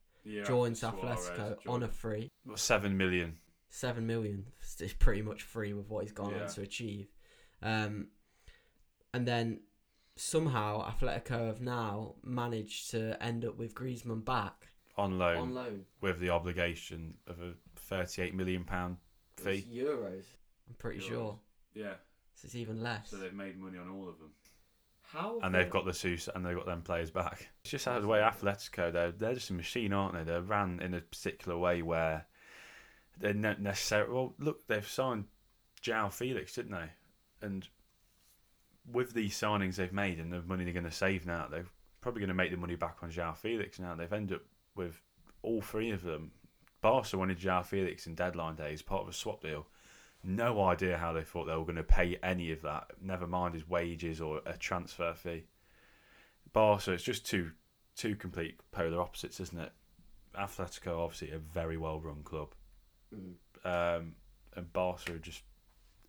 [0.46, 2.30] joins Atletico on a free.
[2.46, 3.38] Well, seven million.
[3.70, 4.46] Seven million
[4.80, 6.44] is pretty much free with what he's gone Yeah.
[6.44, 7.08] on to achieve.
[7.64, 8.10] Um,
[9.14, 9.62] and then
[10.16, 14.68] somehow Atletico have now managed to end up with Griezmann back
[14.98, 15.86] on loan on loan.
[16.02, 17.54] with the obligation of a
[17.92, 18.96] 38 million pound
[19.36, 19.66] fee.
[19.68, 20.24] It's euros.
[20.70, 21.08] I'm pretty Euros.
[21.10, 21.40] sure.
[21.74, 21.94] Yeah.
[22.36, 23.10] So it's even less.
[23.10, 24.32] So they've made money on all of them.
[25.02, 25.40] How?
[25.44, 27.50] And they've got the Sus and they've got them players back.
[27.64, 30.24] It's just how the way Atletico they're they're just a machine, aren't they?
[30.24, 32.26] They're ran in a particular way where
[33.20, 35.26] they're not necessarily well look, they've signed
[35.84, 37.46] João Felix, didn't they?
[37.46, 37.68] And
[38.90, 41.66] with these signings they've made and the money they're gonna save now, they're
[42.00, 43.96] probably gonna make the money back on João Felix now.
[43.96, 44.44] They've ended up
[44.76, 45.02] with
[45.42, 46.32] all three of them.
[46.82, 49.68] Barca wanted João Felix in deadline day as part of a swap deal.
[50.24, 52.88] No idea how they thought they were going to pay any of that.
[53.02, 55.46] Never mind his wages or a transfer fee.
[56.54, 57.52] Barca, it's just two
[57.96, 59.72] two complete polar opposites, isn't it?
[60.36, 62.54] Atletico, obviously, a very well run club,
[63.14, 63.34] Mm.
[63.66, 64.16] um,
[64.56, 65.44] and Barca are just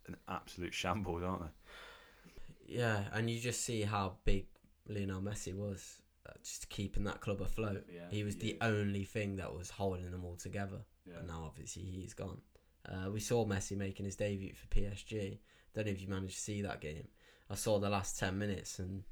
[0.07, 2.75] an absolute shambles, aren't they?
[2.75, 4.45] Yeah, and you just see how big
[4.87, 6.01] Lionel Messi was,
[6.43, 7.85] just keeping that club afloat.
[7.93, 8.57] Yeah, he was he the is.
[8.61, 10.79] only thing that was holding them all together.
[11.17, 12.39] And now obviously he's gone.
[12.87, 15.39] Uh, we saw Messi making his debut for PSG.
[15.73, 17.07] Don't know if you managed to see that game.
[17.49, 19.03] I saw the last ten minutes, and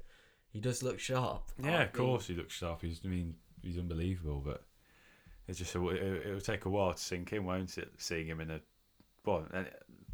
[0.50, 1.44] he does look sharp.
[1.62, 2.80] Yeah, I of think- course he looks sharp.
[2.82, 4.64] He's, I mean, he's unbelievable, but
[5.48, 7.90] it's just a, it, it'll take a while to sink in, won't it?
[7.98, 8.60] Seeing him in a
[9.24, 9.46] well,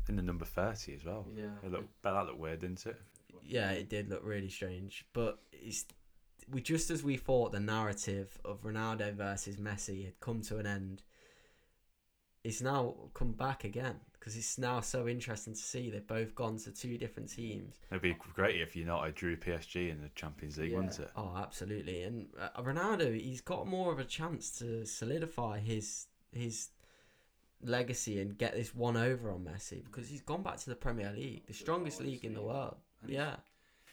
[0.09, 1.26] in the number thirty as well.
[1.36, 2.96] Yeah, It look, but that looked weird, didn't it?
[3.44, 5.07] yeah, it did look really strange.
[5.12, 5.84] But it's
[6.51, 10.66] we just as we thought the narrative of Ronaldo versus Messi had come to an
[10.66, 11.03] end.
[12.44, 16.57] It's now come back again because it's now so interesting to see they've both gone
[16.59, 17.76] to two different teams.
[17.90, 21.11] It'd be great if United drew PSG in the Champions League, wouldn't it?
[21.16, 22.03] Oh, absolutely.
[22.03, 26.68] And uh, Ronaldo, he's got more of a chance to solidify his his
[27.62, 31.12] legacy and get this one over on Messi because he's gone back to the Premier
[31.12, 32.76] League, the strongest league in the world.
[33.03, 33.36] And Yeah,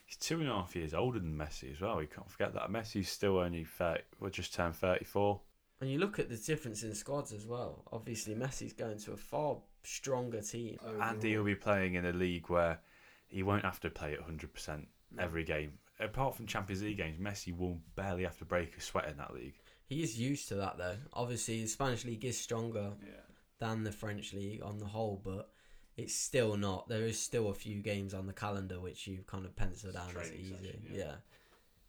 [0.06, 2.01] He's two and a half years older than Messi as well.
[2.01, 2.70] You can't forget that.
[2.70, 5.41] Messi's still only 30, well, just turned 34.
[5.82, 7.84] and you look at the difference in squads as well.
[7.91, 10.78] Obviously, Messi's going to a far stronger team.
[11.01, 12.80] And he'll be playing in a league where
[13.28, 14.86] he won't have to play at 100%
[15.18, 15.74] every game.
[15.99, 19.34] Apart from Champions League games, Messi will barely have to break a sweat in that
[19.34, 19.56] league.
[19.88, 20.97] He is used to that though.
[21.14, 23.22] Obviously, the Spanish league is stronger Yeah.
[23.60, 25.51] than the French league on the whole, but
[25.98, 26.88] it's still not.
[26.89, 30.10] There is still a few games on the calendar which you've kind of pencil down
[30.20, 30.56] as easy.
[30.56, 31.04] session, yeah.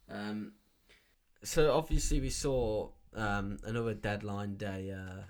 [0.09, 0.29] yeah.
[0.29, 0.53] Um.
[1.43, 5.23] So obviously we saw um another deadline day uh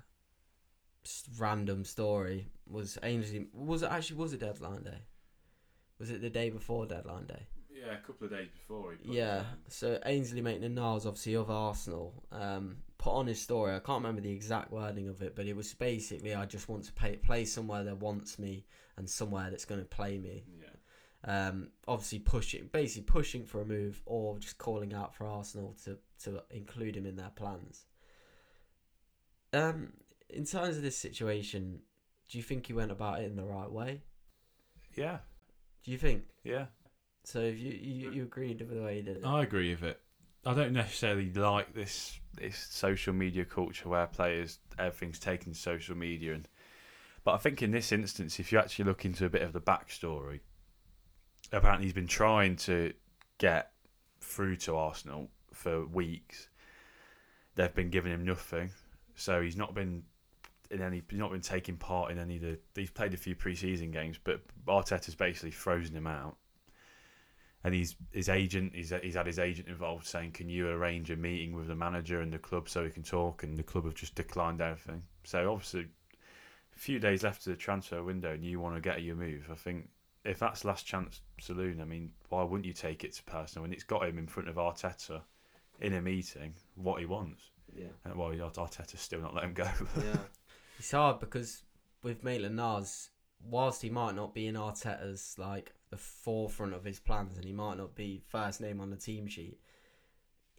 [1.37, 5.01] random story was Ainsley was it actually was it deadline day?
[5.99, 7.47] Was it the day before deadline day?
[7.87, 8.95] Yeah, a couple of days before.
[9.01, 9.43] He Yeah.
[9.69, 13.75] So Ainsley Maitland-Niles, obviously of Arsenal, um, put on his story.
[13.75, 16.83] I can't remember the exact wording of it, but it was basically, "I just want
[16.85, 18.65] to pay, play somewhere that wants me
[18.97, 21.47] and somewhere that's going to play me." Yeah.
[21.47, 25.97] Um, obviously pushing, basically pushing for a move, or just calling out for Arsenal to
[26.23, 27.85] to include him in their plans.
[29.53, 29.93] Um,
[30.29, 31.81] in terms of this situation,
[32.27, 34.01] do you think he went about it in the right way?
[34.95, 35.19] Yeah.
[35.83, 36.25] Do you think?
[36.43, 36.65] Yeah.
[37.27, 39.25] So you you, you agreed with the way he did it?
[39.25, 39.99] I agree with it.
[40.45, 45.97] I don't necessarily like this this social media culture where players everything's taken to social
[45.97, 46.47] media and
[47.25, 49.59] but I think in this instance if you actually look into a bit of the
[49.59, 50.39] backstory
[51.51, 52.93] apparently he's been trying to
[53.39, 53.71] get
[54.21, 56.47] through to Arsenal for weeks.
[57.55, 58.71] They've been giving him nothing.
[59.15, 60.03] So he's not been
[60.71, 63.35] in any he's not been taking part in any of the he's played a few
[63.35, 66.37] preseason games but Arteta's basically frozen him out
[67.67, 68.73] and he's his agent.
[68.73, 72.21] He's he's had his agent involved, saying, "Can you arrange a meeting with the manager
[72.21, 75.03] and the club so we can talk?" And the club have just declined everything.
[75.25, 75.87] So obviously,
[76.73, 79.49] a few days left of the transfer window, and you want to get your move.
[79.51, 79.89] I think
[80.23, 83.73] if that's last chance saloon, I mean, why wouldn't you take it to personal when
[83.73, 85.23] it's got him in front of Arteta
[85.81, 87.51] in a meeting what he wants?
[87.75, 87.87] Yeah.
[88.05, 89.69] And, well, Arteta's still not let him go.
[89.97, 90.17] yeah.
[90.79, 91.63] It's hard because
[92.03, 93.09] with Maitland Niles,
[93.43, 97.53] whilst he might not be in Arteta's like the forefront of his plans and he
[97.53, 99.59] might not be first name on the team sheet,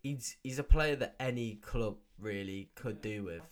[0.03, 3.43] he's he's a player that any club really could do with.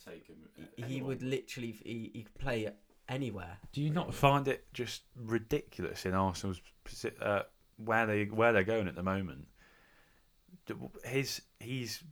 [0.76, 2.68] He, he would literally he, he could play
[3.08, 3.58] anywhere.
[3.72, 6.60] Do you not find it just ridiculous in Arsenal's
[7.20, 7.42] uh,
[7.76, 9.46] where they where they're going at the moment?
[11.04, 12.02] His he's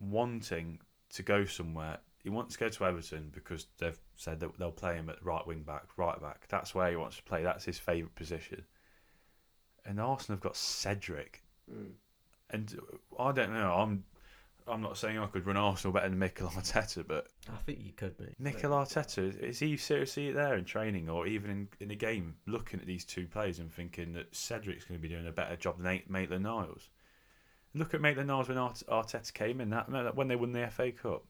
[0.00, 0.80] wanting
[1.10, 1.98] to go somewhere.
[2.24, 5.46] He wants to go to Everton because they've said that they'll play him at right
[5.46, 6.46] wing back, right back.
[6.48, 7.42] That's where he wants to play.
[7.44, 8.64] That's his favourite position.
[9.84, 11.92] And Arsenal have got Cedric, Mm.
[12.50, 12.78] and
[13.18, 13.72] I don't know.
[13.74, 14.04] I'm
[14.66, 17.92] I'm not saying I could run Arsenal better than Mikel Arteta, but I think you
[17.92, 18.34] could, mate.
[18.38, 22.80] Mikel Arteta is he seriously there in training or even in in the game, looking
[22.80, 25.78] at these two players and thinking that Cedric's going to be doing a better job
[25.78, 26.88] than Maitland Niles?
[27.74, 31.24] Look at Maitland Niles when Arteta came in that when they won the FA Cup,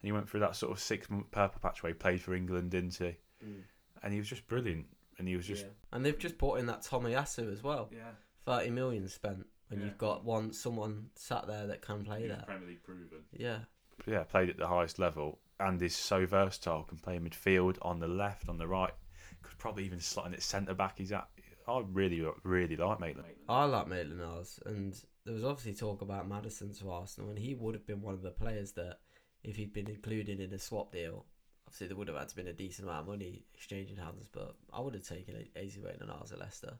[0.00, 2.34] and he went through that sort of six month purple patch where he played for
[2.34, 3.16] England, didn't he?
[3.44, 3.62] Mm.
[4.02, 4.86] And he was just brilliant,
[5.18, 5.70] and he was just Yeah.
[5.92, 7.90] And they've just brought in that Tomiyasu as well.
[7.92, 8.12] yeah,
[8.46, 9.86] Thirty million spent when Yeah.
[9.86, 12.42] you've got one someone sat there that can play there.
[12.46, 13.24] Premier League proven.
[13.32, 13.60] Yeah.
[14.06, 16.84] yeah, played at the highest level and is so versatile.
[16.84, 18.94] Can play midfield, on the left, on the right.
[19.42, 20.96] Could probably even slot in at centre back.
[20.98, 21.28] He's at.
[21.68, 23.28] I really, really like Maitland.
[23.48, 27.54] I like Maitland Niles, and there was obviously talk about Maddison to Arsenal, and he
[27.54, 28.98] would have been one of the players that,
[29.42, 31.24] if he'd been included in a swap deal,
[31.66, 34.54] obviously there would have had to been a decent amount of money exchanging hands, but
[34.72, 36.78] I would have taken AZ Maitland Niles at Leicester.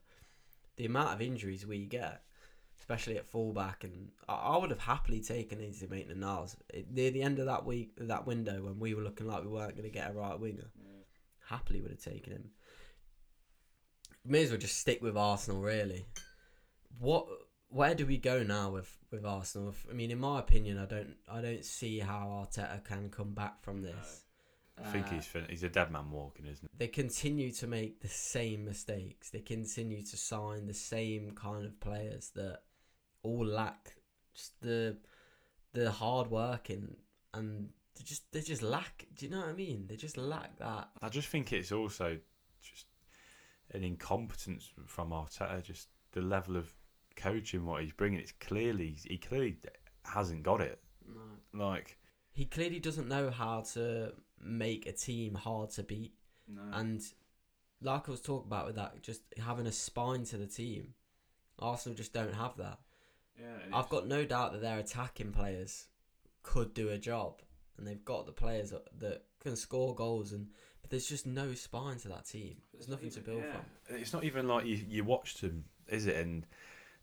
[0.76, 2.22] The amount of injuries we get,
[2.78, 7.22] especially at fullback, and I, would have happily taken AZ Maitland Niles It- near the
[7.22, 9.90] end of that week, that window when we were looking like we weren't going to
[9.90, 10.70] get a right winger.
[11.46, 12.50] Happily would have taken him.
[14.24, 16.06] May as well just stick with Arsenal, really.
[16.98, 17.26] What?
[17.70, 19.74] Where do we go now with with Arsenal?
[19.88, 23.62] I mean, in my opinion, I don't I don't see how Arteta can come back
[23.62, 24.24] from this.
[24.82, 26.78] I think Uh, he's fin- he's a dead man walking, isn't he?
[26.78, 29.30] they continue to make the same mistakes.
[29.30, 32.62] They continue to sign the same kind of players that
[33.22, 33.96] all lack
[34.34, 34.96] just the
[35.72, 36.96] the hard work and
[37.94, 39.06] they just they just lack.
[39.14, 39.86] Do you know what I mean?
[39.86, 40.88] They just lack that.
[41.02, 42.18] I just think it's also
[42.62, 42.86] just
[43.72, 45.62] an incompetence from Arteta.
[45.62, 46.74] Just the level of
[47.20, 48.20] coaching, what he's bringing.
[48.20, 49.56] It's clearly he clearly
[50.04, 50.80] hasn't got it.
[51.06, 51.64] No.
[51.66, 51.98] Like
[52.32, 56.14] He clearly doesn't know how to make a team hard to beat.
[56.72, 57.00] And
[57.82, 60.94] like I was talking about with that, just having a spine to the team,
[61.58, 62.78] Arsenal just don't have that.
[63.38, 65.86] yeah, I've got no doubt that their attacking players
[66.42, 67.40] could do a job,
[67.78, 70.48] and they've got the players that, that can score goals, and
[70.82, 72.56] but there's just no spine to that team.
[72.72, 73.52] There's nothing to build Yeah.
[73.86, 73.96] from.
[73.96, 76.16] It's not even like you you watch them, is it?
[76.16, 76.46] And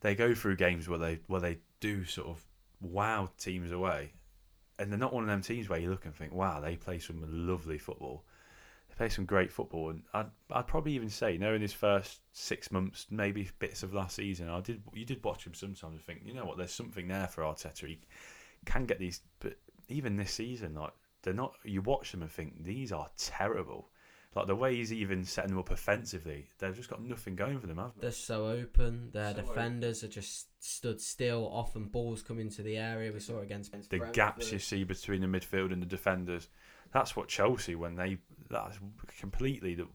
[0.00, 2.44] they go through games where they where they do sort of
[2.80, 4.12] wow teams away,
[4.78, 6.98] and they're not one of them teams where you look and think, wow, they play
[6.98, 8.24] some lovely football.
[8.88, 11.72] They play some great football, and I'd I'd probably even say, you know, in his
[11.72, 15.82] first six months, maybe bits of last season, I did you did watch him sometimes
[15.82, 17.86] and think, you know what, there's something there for Arteta.
[17.86, 18.00] He
[18.64, 19.56] can get these, but
[19.88, 20.92] even this season, like
[21.22, 21.54] they're not.
[21.64, 23.90] You watch them and think these are terrible.
[24.34, 27.66] Like the way he's even setting them up offensively, they've just got nothing going for
[27.66, 28.02] them, have they?
[28.02, 29.10] They're so open.
[29.12, 31.48] Their So defenders are just stood still.
[31.50, 33.10] Often balls come into the area.
[33.10, 36.48] We saw it against the gaps you see between the midfield and the defenders.
[36.92, 38.18] That's what Chelsea when they
[38.50, 38.78] that's
[39.18, 39.88] completely the.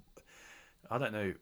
[0.90, 1.34] I don't know.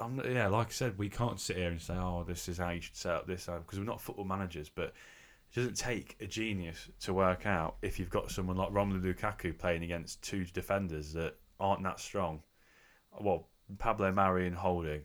[0.00, 2.58] I'm not- yeah, like I said, we can't sit here and say, "Oh, this is
[2.58, 4.68] how you should set up this," uh, because we're not football managers.
[4.68, 4.86] But
[5.52, 9.56] it doesn't take a genius to work out if you've got someone like Romelu Lukaku
[9.56, 12.42] playing against two defenders that aren't that strong.
[13.20, 13.48] Well,
[13.78, 15.02] Pablo Mari and Holding,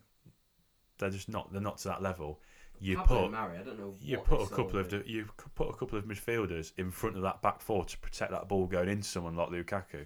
[0.98, 1.52] they're just not.
[1.52, 2.40] They're not to that level.
[2.80, 3.58] You put Mari.
[3.58, 3.94] I don't know.
[4.02, 5.26] you put a couple of the, you
[5.56, 8.68] put a couple of midfielders in front of that back four to protect that ball
[8.68, 10.06] going into someone like Lukaku.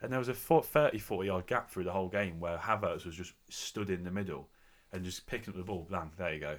[0.00, 3.06] And there was a 40, 30, 40 yard gap through the whole game where Havertz
[3.06, 4.48] was just stood in the middle
[4.92, 5.86] and just picking up the ball.
[5.90, 6.58] Bang, there you go.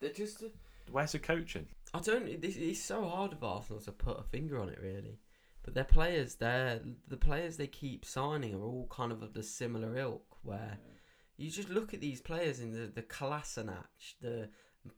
[0.00, 0.44] They're just.
[0.90, 1.66] Where's the coaching?
[1.92, 2.26] I don't.
[2.26, 5.18] It's so hard of Arsenal to put a finger on it, really.
[5.62, 9.42] But their players, they're the players they keep signing are all kind of of the
[9.42, 10.24] similar ilk.
[10.42, 10.78] Where
[11.36, 13.84] you just look at these players in the the Kolasinac,
[14.20, 14.48] the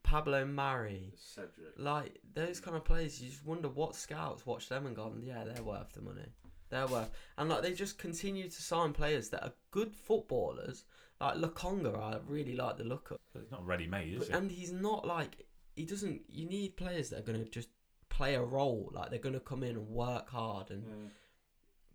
[0.03, 1.15] Pablo Mari.
[1.17, 1.75] Cedric.
[1.77, 5.45] Like those kind of players, you just wonder what scouts watch them and gone, yeah,
[5.45, 6.29] they're worth the money.
[6.71, 10.85] They're worth, and like they just continue to sign players that are good footballers.
[11.21, 14.29] Like Lokonga, I really like the look of, But it's not ready made, is but,
[14.29, 14.35] it?
[14.35, 15.45] and he's not like
[15.77, 16.23] he doesn't.
[16.29, 17.69] You need players that are going to just
[18.23, 18.91] play a role.
[18.93, 21.09] Like they're going to come in and work hard, and mm.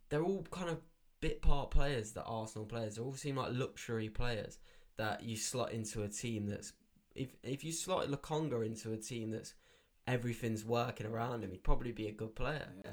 [0.09, 0.79] they're all kind of
[1.21, 2.95] bit part players that Arsenal players.
[2.95, 4.59] They all seem like luxury players
[4.97, 6.73] that you slot into a team that's
[7.15, 9.53] if if you slot Lokonga into a team that's
[10.05, 12.67] everything's working around him, he'd probably be a good player.
[12.85, 12.91] Yeah,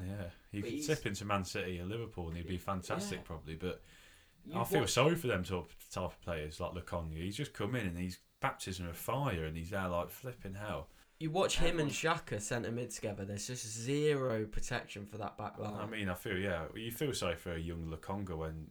[0.51, 3.25] he But could he's- tip into Man City or Liverpool and he'd be fantastic Yeah.
[3.25, 3.55] probably.
[3.55, 3.83] But
[4.45, 7.17] You I feel watch- sorry for them type, type of players like Lokonga.
[7.17, 10.89] He's just come in and he's baptism of fire and he's there like flipping hell.
[11.25, 13.25] You watch him and Xhaka centre mid together.
[13.25, 15.73] There's just zero protection for that back line.
[15.81, 18.67] I mean, I feel yeah, you feel sorry for a young Lokonga when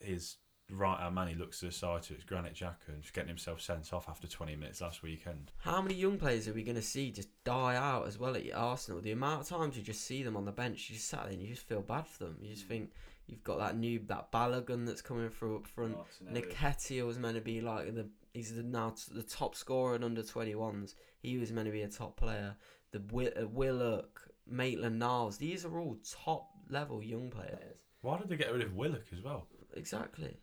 [0.00, 0.38] his
[0.72, 3.28] right hand man he looks to the side to it's Granit Xhaka and just getting
[3.28, 5.52] himself sent off after 20 minutes last weekend.
[5.58, 8.42] How many young players are we going to see just die out as well at
[8.52, 9.00] Arsenal?
[9.00, 11.32] The amount of times you just see them on the bench, you just sat there
[11.34, 12.38] and you just feel bad for them.
[12.40, 12.70] You just mm.
[12.70, 12.90] think
[13.28, 15.96] you've got that new that Balogun that's coming through up front.
[16.28, 20.02] Nketiah was meant to be like the he's the now t- the top scorer in
[20.02, 20.94] under 21s.
[21.24, 22.56] He was meant to be a top player.
[22.92, 27.78] The uh, Willock, Maitland Niles, these are all top level young players.
[28.02, 29.46] Why did they get rid of Willock as well?
[29.74, 30.36] Exactly.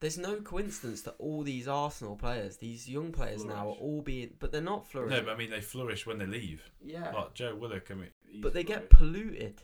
[0.00, 4.30] There's no coincidence that all these Arsenal players, these young players now, are all being,
[4.38, 5.18] but they're not flourishing.
[5.18, 6.62] No, but I mean they flourish when they leave.
[6.84, 8.10] yeah, Like Joe Willock, I mean,
[8.40, 9.62] but they get polluted.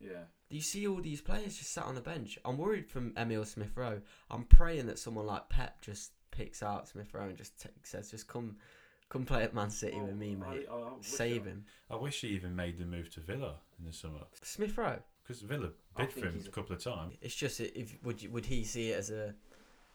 [0.00, 0.24] yeah.
[0.50, 2.36] Do you see all these players just sat on the bench.
[2.44, 4.00] I'm worried from Emil Smith Rowe.
[4.28, 8.10] I'm praying that someone like Pep just picks out Smith Rowe and just t- says,
[8.10, 8.56] "Just come,
[9.10, 10.66] come play at Man oh, City with me, mate.
[11.02, 14.76] Save him." I wish he even made the move to Villa in the summer Smith
[14.78, 14.98] Rowe.
[15.22, 17.14] because Villa I bid for think him he's a a- couple of times.
[17.20, 19.34] It's just if would you, would he see it as a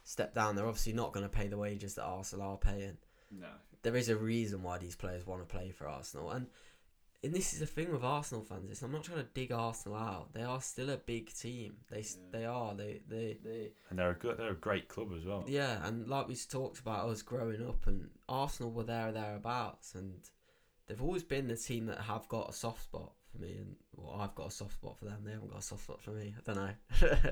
[0.04, 0.56] step down?
[0.56, 2.98] They're obviously not going to pay the wages that Arsenal are paying.
[3.32, 3.48] No.
[3.82, 6.48] There is a reason why these players want to play for Arsenal, and
[7.26, 8.70] and this is the thing with Arsenal fans.
[8.72, 10.34] Is I'm not trying to dig Arsenal out.
[10.34, 11.76] They are still a big team.
[11.90, 12.06] They Yeah.
[12.32, 12.74] they are.
[12.74, 13.72] They they they.
[13.90, 15.44] And they're a good, they're a great club as well.
[15.48, 20.14] Yeah, and like we talked about us growing up, and Arsenal were there thereabouts, and
[20.88, 24.18] they've always been the team that have got a soft spot for me, and well,
[24.22, 25.22] I've got a soft spot for them.
[25.26, 26.36] They haven't got a soft spot for me.
[26.38, 26.72] I don't know.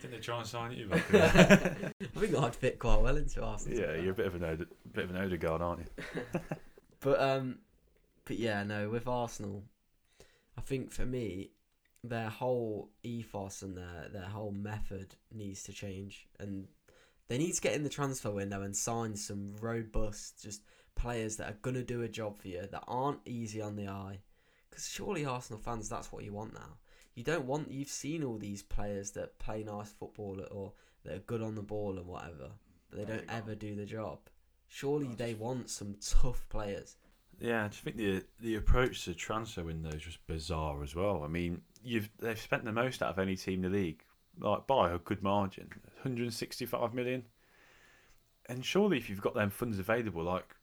[0.00, 1.14] Didn't they try and sign you back?
[1.14, 3.78] I think I'd fit quite well into Arsenal.
[3.78, 6.40] yeah, you're a bit of an Ode- bit of an Odegaard, aren't you?
[7.02, 7.60] But um,
[8.30, 8.88] but yeah, no.
[8.88, 9.64] With Arsenal,
[10.56, 11.50] I think for me,
[12.04, 16.68] their whole ethos and their their whole method needs to change, and
[17.26, 20.62] they need to get in the transfer window and sign some robust, just
[20.94, 24.20] players that are gonna do a job for you that aren't easy on the eye.
[24.68, 26.76] Because surely Arsenal fans, that's what you want now.
[27.16, 27.72] You don't want.
[27.72, 30.72] You've seen all these players that play nice football or
[31.02, 32.52] that are good on the ball and whatever,
[32.90, 34.20] but they don't ever do the job.
[34.68, 36.94] Surely they want some tough players.
[37.40, 41.22] Yeah, I just think the the approach to transfer window is just bizarre as well.
[41.24, 44.04] I mean, you've they've spent the most out of any team in the league,
[44.38, 45.68] like by a good margin,
[46.02, 47.24] 165 million.
[48.48, 50.54] And surely, if you've got them funds available, like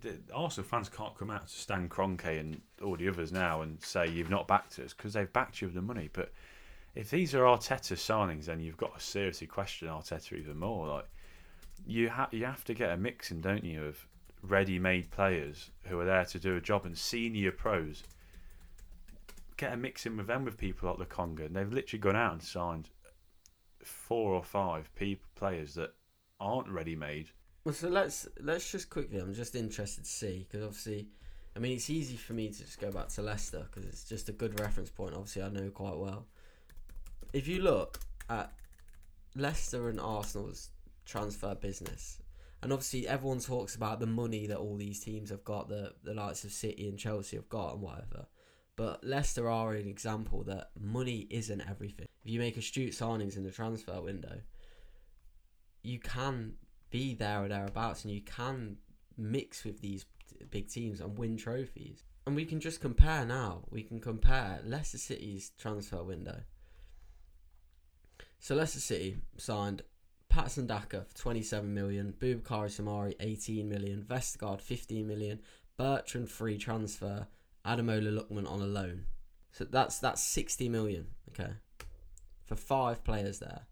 [0.00, 3.82] the Arsenal fans can't come out to Stan Kroenke and all the others now and
[3.82, 6.08] say you've not backed us because they've backed you with the money.
[6.12, 6.32] But
[6.94, 10.86] if these are Arteta signings, then you've got to seriously question Arteta even more.
[10.86, 11.08] Like
[11.86, 14.06] you have you have to get a mixing, don't you, of
[14.42, 18.04] ready-made players who are there to do a job and senior pros.
[19.56, 22.32] Get a mix in with them with people like Lokonga, and they've literally gone out
[22.32, 22.90] and signed
[23.82, 25.94] four or five people players that
[26.40, 27.30] aren't ready-made.
[27.64, 29.18] Well, so let's let's just quickly.
[29.18, 31.08] I'm just interested to see because obviously,
[31.56, 34.28] I mean, it's easy for me to just go back to Leicester because it's just
[34.28, 35.14] a good reference point.
[35.14, 36.26] Obviously, I know quite well.
[37.32, 37.98] If you look
[38.30, 38.52] at
[39.34, 40.70] Leicester and Arsenal's
[41.04, 42.18] transfer business,
[42.62, 46.14] and obviously everyone talks about the money that all these teams have got, the the
[46.14, 48.26] likes of City and Chelsea have got, and whatever.
[48.76, 52.06] But Leicester are an example that money isn't everything.
[52.24, 54.40] If you make astute signings in the transfer window,
[55.82, 56.54] you can
[56.90, 58.76] be there or thereabouts, and you can
[59.16, 60.06] mix with these
[60.50, 62.04] big teams and win trophies.
[62.26, 63.64] And we can just compare now.
[63.70, 66.42] We can compare Leicester City's transfer window.
[68.38, 69.82] So Leicester City signed
[70.38, 75.40] Patson Daka for 27 million, Boubakary Soumaré 18 million, Vestergaard 15 million,
[75.76, 77.26] Bertrand free transfer,
[77.66, 79.06] Ademola Lookman on a loan.
[79.50, 81.54] So that's that's 60 million, okay,
[82.44, 83.62] for five players there.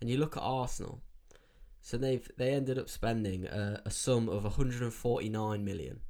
[0.00, 1.00] And you look at Arsenal.
[1.80, 6.00] So they've they ended up spending a, a sum of 149 million.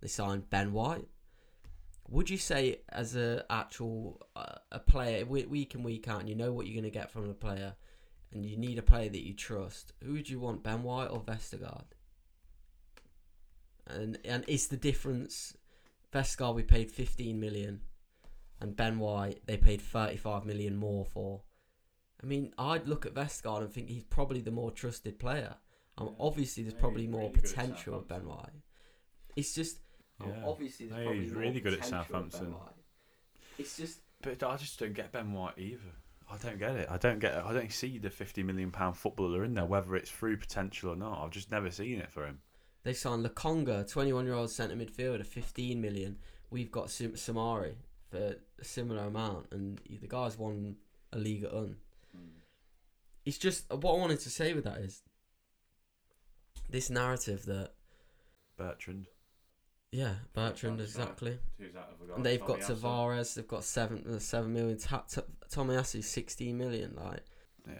[0.00, 1.08] They signed Ben White.
[2.08, 6.28] Would you say, as a actual uh, a player, we- week in week out, and
[6.28, 7.74] you know what you're going to get from a player,
[8.34, 11.20] and you need a player that you trust, who would you want, Ben White or
[11.20, 11.84] Vestergaard?
[13.86, 15.56] and and it's the difference.
[16.12, 17.80] Vestergaard we paid 15 million,
[18.60, 21.42] and Ben White they paid 35 million more for.
[22.22, 25.56] I mean, I'd look at Vestergaard and think he's probably the more trusted player.
[25.98, 26.12] Um, Yeah.
[26.20, 28.50] obviously, there's probably more really potential with Ben White.
[29.36, 29.78] It's just
[30.20, 32.74] um, obviously there's Yeah, probably he's more really good at potential with Ben Southampton.
[33.58, 35.92] It's just But I just don't get Ben White either.
[36.30, 36.88] I don't get it.
[36.90, 37.34] I don't get.
[37.34, 37.44] It.
[37.44, 40.96] I don't see the fifty million pound footballer in there, whether it's through potential or
[40.96, 41.22] not.
[41.22, 42.40] I've just never seen it for him.
[42.82, 46.18] They signed Lokonga, 21 year old centre midfielder, 15 million.
[46.50, 47.74] We've got Sim- Soumaré
[48.10, 50.76] for a similar amount, and the guy's won
[51.12, 51.76] a league at un.
[52.14, 52.28] Hmm.
[53.24, 55.02] It's just what I wanted to say with that is
[56.68, 57.72] this narrative that,
[58.56, 59.06] Bertrand.
[59.94, 61.38] Yeah, Bertrand, exactly.
[61.58, 62.14] Who's that other guy?
[62.16, 62.80] And they've got Tomiyasu?
[62.80, 64.76] Tavares, they've got seven, uh, seven million.
[64.78, 66.96] Ta- Ta- Tomiyasu, 16 million.
[66.96, 67.22] Like,
[67.68, 67.74] Yeah,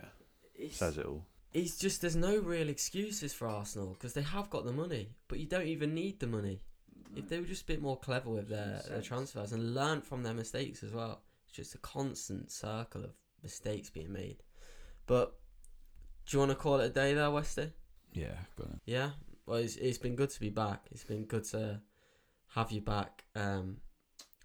[0.54, 1.26] it's, says it all.
[1.52, 5.40] it's just there's no real excuses for Arsenal because they have got the money, but
[5.40, 6.60] you don't even need the money.
[7.16, 10.22] If they were just a bit more clever with their, their transfers and learn from
[10.22, 13.10] their mistakes as well, it's just a constant circle of
[13.42, 14.42] mistakes being made.
[15.06, 15.34] But
[16.26, 17.70] do you want to call it a day there, Westy?
[18.12, 18.80] Yeah, got it.
[18.84, 19.10] Yeah.
[19.46, 20.86] Well, it's, it's been good to be back.
[20.90, 21.80] It's been good to
[22.54, 23.24] have you back.
[23.34, 23.78] Um,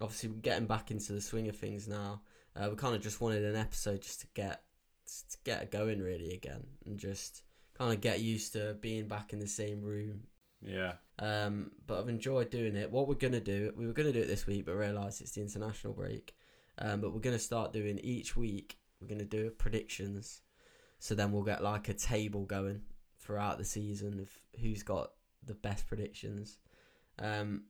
[0.00, 2.22] obviously, we're getting back into the swing of things now.
[2.56, 4.62] Uh, we kind of just wanted an episode just to get
[5.06, 7.42] to get going really again and just
[7.76, 10.22] kind of get used to being back in the same room,
[10.60, 12.90] Yeah, um, but I've enjoyed doing it.
[12.90, 15.40] What we're gonna do, we were gonna do it this week, but realised it's the
[15.42, 16.34] international break.
[16.78, 18.78] Um, but we're gonna start doing each week.
[19.00, 20.42] We're gonna do predictions,
[20.98, 22.82] so then we'll get like a table going
[23.18, 24.30] throughout the season of
[24.60, 25.12] who's got
[25.44, 26.58] the best predictions.
[27.18, 27.64] Um,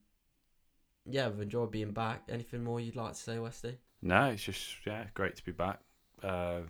[1.05, 2.23] yeah, I've enjoyed being back.
[2.29, 3.77] Anything more you'd like to say, Westy?
[4.01, 5.79] no, it's just yeah, great to be back.
[6.23, 6.61] Uh,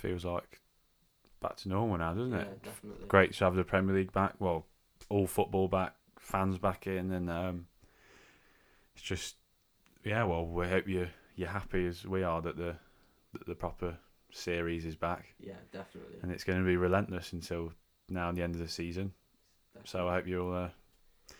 [0.00, 0.60] feels like
[1.40, 2.46] back to normal now, doesn't it?
[2.48, 3.06] Yeah, definitely.
[3.08, 4.34] Great to have the Premier League back.
[4.38, 4.66] Well,
[5.08, 7.66] all football back, fans back in, and um,
[8.94, 9.36] it's just
[10.04, 10.24] yeah.
[10.24, 12.76] Well, we hope you you're happy as we are that the
[13.32, 13.96] that the proper
[14.32, 16.16] series is back, Yeah, definitely.
[16.22, 17.72] and it's going to be relentless until
[18.08, 19.12] now and the end of the season.
[19.84, 20.68] So I hope you're all uh,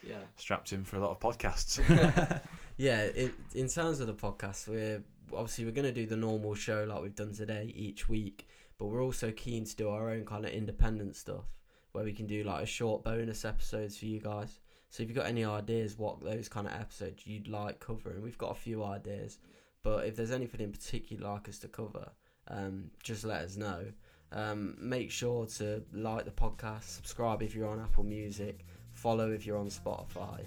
[0.06, 0.16] yeah.
[0.36, 1.80] strapped in for a lot of podcasts.
[2.76, 6.54] yeah, it, in terms of the podcast, we're obviously we're going to do the normal
[6.54, 10.24] show like we've done today each week, but we're also keen to do our own
[10.24, 11.44] kind of independent stuff
[11.92, 14.60] where we can do like a short bonus episodes for you guys.
[14.90, 18.38] So if you've got any ideas what those kind of episodes you'd like covering, we've
[18.38, 19.38] got a few ideas.
[19.82, 22.10] But if there's anything in particular you'd like us to cover,
[22.48, 23.84] um, just let us know.
[24.32, 28.66] Um, make sure to like the podcast, subscribe if you're on Apple Music,
[28.96, 30.40] follow if you're on Spotify.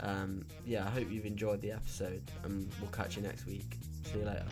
[0.00, 3.78] Um, yeah, I hope you've enjoyed the episode, and we'll catch you next week.
[4.04, 4.44] See you later.